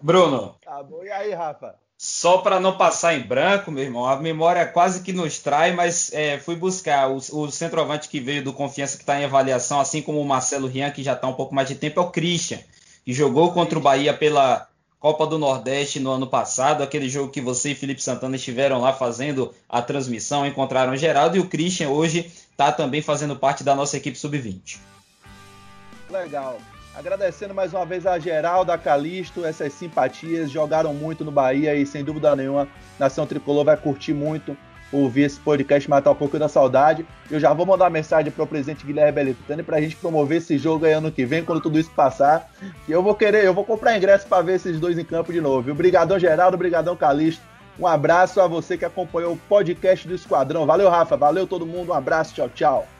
[0.03, 0.57] Bruno.
[0.65, 1.75] Tá bom, e aí, Rafa?
[1.99, 6.13] Só para não passar em branco, meu irmão, a memória quase que nos trai, mas
[6.13, 10.03] é, fui buscar o, o, centroavante que veio do Confiança que está em avaliação, assim
[10.03, 12.59] como o Marcelo Rian, que já está um pouco mais de tempo, é o Christian,
[13.03, 14.69] que jogou contra o Bahia pela
[15.01, 18.93] Copa do Nordeste no ano passado, aquele jogo que você e Felipe Santana estiveram lá
[18.93, 23.75] fazendo a transmissão, encontraram o Geraldo, e o Christian hoje está também fazendo parte da
[23.75, 24.77] nossa equipe sub-20.
[26.11, 26.59] Legal.
[26.97, 31.85] Agradecendo mais uma vez a Geraldo, a Calisto, essas simpatias, jogaram muito no Bahia e
[31.85, 32.67] sem dúvida nenhuma,
[32.99, 34.57] Nação Tricolor vai curtir muito
[34.91, 37.07] ouvir esse podcast, matar um pouco da saudade.
[37.31, 40.57] Eu já vou mandar mensagem para o presidente Guilherme Belitani para a gente promover esse
[40.57, 42.49] jogo aí ano que vem, quando tudo isso passar.
[42.89, 45.41] E eu vou querer, eu vou comprar ingresso para ver esses dois em campo de
[45.41, 45.71] novo.
[45.71, 47.43] Obrigadão, Geraldo, obrigadão, Calisto.
[47.79, 50.65] Um abraço a você que acompanhou o podcast do Esquadrão.
[50.65, 51.15] Valeu, Rafa.
[51.17, 51.93] Valeu todo mundo.
[51.93, 52.35] Um abraço.
[52.35, 52.96] Tchau, tchau.